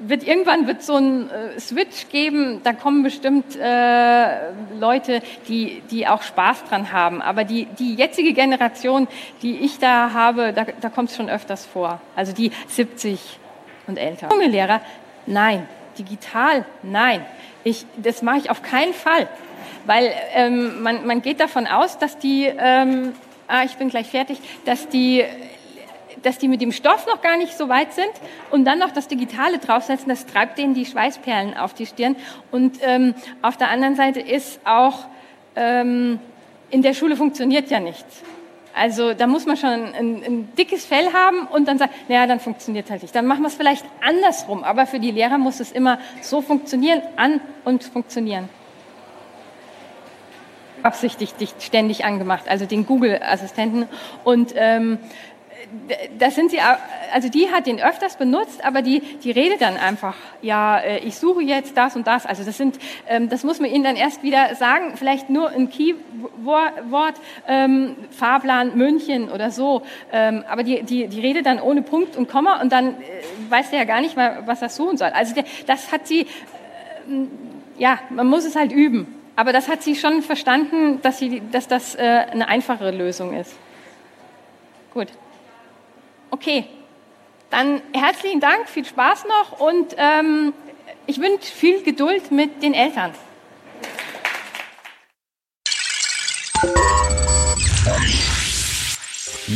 wird 0.00 0.26
irgendwann 0.26 0.66
wird 0.66 0.82
so 0.82 0.96
ein 0.96 1.30
äh, 1.30 1.60
Switch 1.60 2.08
geben, 2.10 2.60
da 2.64 2.72
kommen 2.72 3.02
bestimmt 3.02 3.56
äh, 3.56 4.50
Leute, 4.78 5.22
die, 5.48 5.82
die 5.90 6.06
auch 6.06 6.22
Spaß 6.22 6.64
dran 6.64 6.92
haben. 6.92 7.22
Aber 7.22 7.44
die, 7.44 7.66
die 7.78 7.94
jetzige 7.94 8.32
Generation, 8.32 9.08
die 9.42 9.58
ich 9.58 9.78
da 9.78 10.12
habe, 10.12 10.52
da, 10.52 10.66
da 10.80 10.88
kommt 10.88 11.10
es 11.10 11.16
schon 11.16 11.28
öfters 11.28 11.66
vor. 11.66 12.00
Also 12.16 12.32
die 12.32 12.50
70 12.68 13.38
und 13.86 13.98
älter. 13.98 14.28
Junge 14.30 14.48
Lehrer, 14.48 14.80
nein. 15.26 15.66
Digital, 15.98 16.64
nein. 16.82 17.24
Ich, 17.64 17.84
das 17.96 18.22
mache 18.22 18.38
ich 18.38 18.50
auf 18.50 18.62
keinen 18.62 18.94
Fall. 18.94 19.28
Weil 19.84 20.12
ähm, 20.34 20.82
man, 20.82 21.06
man 21.06 21.22
geht 21.22 21.40
davon 21.40 21.66
aus, 21.66 21.98
dass 21.98 22.18
die, 22.18 22.44
ähm, 22.46 23.12
ah, 23.48 23.64
ich 23.64 23.76
bin 23.76 23.90
gleich 23.90 24.08
fertig, 24.08 24.38
dass 24.64 24.88
die 24.88 25.24
dass 26.22 26.38
die 26.38 26.48
mit 26.48 26.60
dem 26.60 26.72
Stoff 26.72 27.06
noch 27.06 27.22
gar 27.22 27.36
nicht 27.36 27.56
so 27.56 27.68
weit 27.68 27.92
sind 27.92 28.10
und 28.50 28.64
dann 28.64 28.78
noch 28.78 28.90
das 28.90 29.08
Digitale 29.08 29.58
draufsetzen, 29.58 30.08
das 30.08 30.26
treibt 30.26 30.58
denen 30.58 30.74
die 30.74 30.86
Schweißperlen 30.86 31.56
auf 31.56 31.74
die 31.74 31.86
Stirn. 31.86 32.16
Und 32.50 32.78
ähm, 32.82 33.14
auf 33.42 33.56
der 33.56 33.70
anderen 33.70 33.96
Seite 33.96 34.20
ist 34.20 34.60
auch, 34.64 35.06
ähm, 35.56 36.18
in 36.70 36.82
der 36.82 36.94
Schule 36.94 37.16
funktioniert 37.16 37.70
ja 37.70 37.80
nichts. 37.80 38.22
Also 38.74 39.14
da 39.14 39.26
muss 39.26 39.46
man 39.46 39.56
schon 39.56 39.68
ein, 39.70 40.22
ein 40.24 40.48
dickes 40.56 40.86
Fell 40.86 41.12
haben 41.12 41.46
und 41.48 41.66
dann 41.66 41.78
sagen, 41.78 41.90
naja, 42.08 42.26
dann 42.26 42.38
funktioniert 42.38 42.88
halt 42.90 43.02
nicht. 43.02 43.14
Dann 43.14 43.26
machen 43.26 43.42
wir 43.42 43.48
es 43.48 43.54
vielleicht 43.54 43.84
andersrum, 44.00 44.62
aber 44.62 44.86
für 44.86 45.00
die 45.00 45.10
Lehrer 45.10 45.38
muss 45.38 45.58
es 45.58 45.72
immer 45.72 45.98
so 46.22 46.40
funktionieren, 46.40 47.02
an 47.16 47.40
und 47.64 47.82
funktionieren 47.82 48.48
absichtlich 50.82 51.54
ständig 51.60 52.04
angemacht, 52.04 52.48
also 52.48 52.66
den 52.66 52.86
Google-Assistenten. 52.86 53.86
Und 54.24 54.52
ähm, 54.56 54.98
das 56.18 56.34
sind 56.34 56.50
sie, 56.50 56.58
also 57.12 57.28
die 57.28 57.50
hat 57.50 57.66
den 57.66 57.80
öfters 57.80 58.16
benutzt, 58.16 58.64
aber 58.64 58.82
die, 58.82 59.00
die 59.00 59.30
redet 59.30 59.60
dann 59.60 59.76
einfach, 59.76 60.14
ja, 60.42 60.78
äh, 60.78 60.98
ich 60.98 61.16
suche 61.16 61.42
jetzt 61.42 61.76
das 61.76 61.96
und 61.96 62.06
das. 62.06 62.26
Also 62.26 62.44
das 62.44 62.56
sind, 62.56 62.78
ähm, 63.08 63.28
das 63.28 63.44
muss 63.44 63.60
man 63.60 63.70
ihnen 63.70 63.84
dann 63.84 63.96
erst 63.96 64.22
wieder 64.22 64.54
sagen, 64.54 64.96
vielleicht 64.96 65.30
nur 65.30 65.50
ein 65.50 65.70
Keywort, 65.70 67.14
ähm, 67.46 67.96
Fahrplan 68.10 68.76
München 68.76 69.30
oder 69.30 69.50
so. 69.50 69.82
Ähm, 70.12 70.44
aber 70.48 70.62
die, 70.62 70.82
die, 70.82 71.08
die 71.08 71.20
redet 71.20 71.46
dann 71.46 71.60
ohne 71.60 71.82
Punkt 71.82 72.16
und 72.16 72.28
Komma 72.28 72.60
und 72.60 72.72
dann 72.72 72.88
äh, 72.88 72.94
weiß 73.48 73.70
der 73.70 73.80
ja 73.80 73.84
gar 73.84 74.00
nicht 74.00 74.16
mal, 74.16 74.42
was 74.46 74.60
das 74.60 74.76
suchen 74.76 74.96
soll. 74.96 75.08
Also 75.08 75.34
das 75.66 75.92
hat 75.92 76.06
sie, 76.06 76.20
äh, 76.22 76.26
ja, 77.78 77.98
man 78.10 78.26
muss 78.26 78.44
es 78.44 78.56
halt 78.56 78.72
üben. 78.72 79.16
Aber 79.36 79.52
das 79.52 79.68
hat 79.68 79.82
sie 79.82 79.96
schon 79.96 80.22
verstanden, 80.22 81.00
dass, 81.00 81.18
sie, 81.18 81.40
dass 81.50 81.66
das 81.66 81.96
eine 81.96 82.46
einfachere 82.46 82.90
Lösung 82.90 83.32
ist. 83.32 83.54
Gut. 84.92 85.08
Okay, 86.32 86.64
dann 87.50 87.82
herzlichen 87.92 88.38
Dank, 88.38 88.68
viel 88.68 88.84
Spaß 88.84 89.24
noch 89.24 89.60
und 89.60 89.96
ähm, 89.98 90.52
ich 91.06 91.20
wünsche 91.20 91.50
viel 91.52 91.82
Geduld 91.82 92.30
mit 92.30 92.62
den 92.62 92.72
Eltern. 92.72 93.12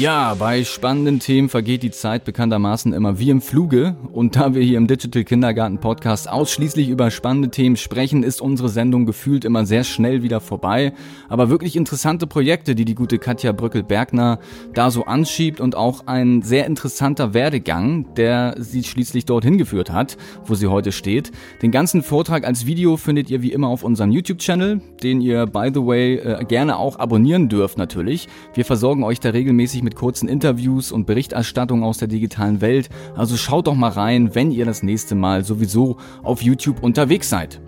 Ja, 0.00 0.34
bei 0.34 0.64
spannenden 0.64 1.20
Themen 1.20 1.48
vergeht 1.48 1.84
die 1.84 1.92
Zeit 1.92 2.24
bekanntermaßen 2.24 2.92
immer 2.92 3.20
wie 3.20 3.30
im 3.30 3.40
Fluge. 3.40 3.94
Und 4.12 4.34
da 4.34 4.52
wir 4.52 4.60
hier 4.60 4.76
im 4.76 4.88
Digital 4.88 5.22
Kindergarten 5.22 5.78
Podcast 5.78 6.28
ausschließlich 6.28 6.88
über 6.88 7.12
spannende 7.12 7.48
Themen 7.48 7.76
sprechen, 7.76 8.24
ist 8.24 8.40
unsere 8.40 8.68
Sendung 8.68 9.06
gefühlt 9.06 9.44
immer 9.44 9.64
sehr 9.66 9.84
schnell 9.84 10.24
wieder 10.24 10.40
vorbei. 10.40 10.94
Aber 11.28 11.48
wirklich 11.48 11.76
interessante 11.76 12.26
Projekte, 12.26 12.74
die 12.74 12.84
die 12.84 12.96
gute 12.96 13.18
Katja 13.18 13.52
Brückel-Bergner 13.52 14.40
da 14.72 14.90
so 14.90 15.04
anschiebt 15.04 15.60
und 15.60 15.76
auch 15.76 16.08
ein 16.08 16.42
sehr 16.42 16.66
interessanter 16.66 17.32
Werdegang, 17.32 18.14
der 18.16 18.56
sie 18.58 18.82
schließlich 18.82 19.26
dorthin 19.26 19.58
geführt 19.58 19.92
hat, 19.92 20.16
wo 20.44 20.56
sie 20.56 20.66
heute 20.66 20.90
steht. 20.90 21.30
Den 21.62 21.70
ganzen 21.70 22.02
Vortrag 22.02 22.44
als 22.44 22.66
Video 22.66 22.96
findet 22.96 23.30
ihr 23.30 23.42
wie 23.42 23.52
immer 23.52 23.68
auf 23.68 23.84
unserem 23.84 24.10
YouTube-Channel, 24.10 24.80
den 25.04 25.20
ihr, 25.20 25.46
by 25.46 25.70
the 25.72 25.86
way, 25.86 26.16
äh, 26.16 26.44
gerne 26.44 26.78
auch 26.78 26.98
abonnieren 26.98 27.48
dürft 27.48 27.78
natürlich. 27.78 28.26
Wir 28.54 28.64
versorgen 28.64 29.04
euch 29.04 29.20
da 29.20 29.30
regelmäßig 29.30 29.83
mit 29.84 29.94
kurzen 29.94 30.28
Interviews 30.28 30.90
und 30.90 31.06
Berichterstattung 31.06 31.84
aus 31.84 31.98
der 31.98 32.08
digitalen 32.08 32.60
Welt. 32.60 32.88
Also 33.14 33.36
schaut 33.36 33.68
doch 33.68 33.74
mal 33.74 33.90
rein, 33.90 34.34
wenn 34.34 34.50
ihr 34.50 34.64
das 34.64 34.82
nächste 34.82 35.14
Mal 35.14 35.44
sowieso 35.44 35.98
auf 36.22 36.42
YouTube 36.42 36.82
unterwegs 36.82 37.28
seid. 37.28 37.60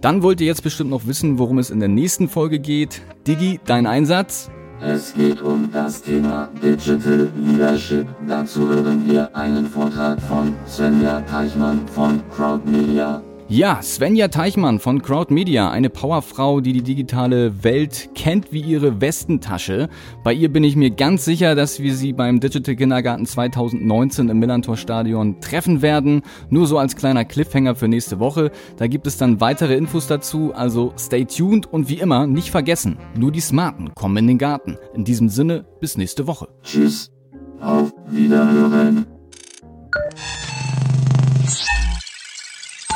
Dann 0.00 0.22
wollt 0.22 0.40
ihr 0.40 0.46
jetzt 0.46 0.62
bestimmt 0.62 0.90
noch 0.90 1.06
wissen, 1.06 1.38
worum 1.38 1.58
es 1.58 1.68
in 1.68 1.80
der 1.80 1.90
nächsten 1.90 2.28
Folge 2.28 2.58
geht. 2.58 3.02
Digi, 3.26 3.60
dein 3.66 3.86
Einsatz? 3.86 4.50
Es 4.82 5.12
geht 5.12 5.42
um 5.42 5.68
das 5.70 6.00
Thema 6.00 6.48
Digital 6.62 7.28
Leadership. 7.36 8.06
Dazu 8.26 8.66
hören 8.66 9.06
wir 9.06 9.36
einen 9.36 9.66
Vortrag 9.66 10.18
von 10.22 10.54
Svenja 10.66 11.20
Teichmann 11.20 11.86
von 11.88 12.22
Crowd 12.34 12.66
Media. 12.66 13.20
Ja, 13.52 13.82
Svenja 13.82 14.28
Teichmann 14.28 14.78
von 14.78 15.02
Crowd 15.02 15.34
Media, 15.34 15.72
eine 15.72 15.90
Powerfrau, 15.90 16.60
die 16.60 16.72
die 16.72 16.84
digitale 16.84 17.64
Welt 17.64 18.10
kennt 18.14 18.52
wie 18.52 18.60
ihre 18.60 19.00
Westentasche. 19.00 19.88
Bei 20.22 20.32
ihr 20.32 20.52
bin 20.52 20.62
ich 20.62 20.76
mir 20.76 20.90
ganz 20.90 21.24
sicher, 21.24 21.56
dass 21.56 21.80
wir 21.80 21.96
sie 21.96 22.12
beim 22.12 22.38
Digital 22.38 22.76
Kindergarten 22.76 23.26
2019 23.26 24.28
im 24.28 24.38
Millantor 24.38 24.76
Stadion 24.76 25.40
treffen 25.40 25.82
werden. 25.82 26.22
Nur 26.48 26.68
so 26.68 26.78
als 26.78 26.94
kleiner 26.94 27.24
Cliffhanger 27.24 27.74
für 27.74 27.88
nächste 27.88 28.20
Woche. 28.20 28.52
Da 28.76 28.86
gibt 28.86 29.08
es 29.08 29.16
dann 29.16 29.40
weitere 29.40 29.74
Infos 29.74 30.06
dazu, 30.06 30.54
also 30.54 30.92
stay 30.96 31.24
tuned 31.24 31.66
und 31.66 31.88
wie 31.88 31.98
immer 31.98 32.28
nicht 32.28 32.52
vergessen, 32.52 32.98
nur 33.18 33.32
die 33.32 33.40
Smarten 33.40 33.92
kommen 33.96 34.18
in 34.18 34.28
den 34.28 34.38
Garten. 34.38 34.78
In 34.94 35.02
diesem 35.02 35.28
Sinne, 35.28 35.66
bis 35.80 35.96
nächste 35.96 36.28
Woche. 36.28 36.46
Tschüss, 36.62 37.10
auf 37.60 37.92
Wiederhören. 38.12 39.06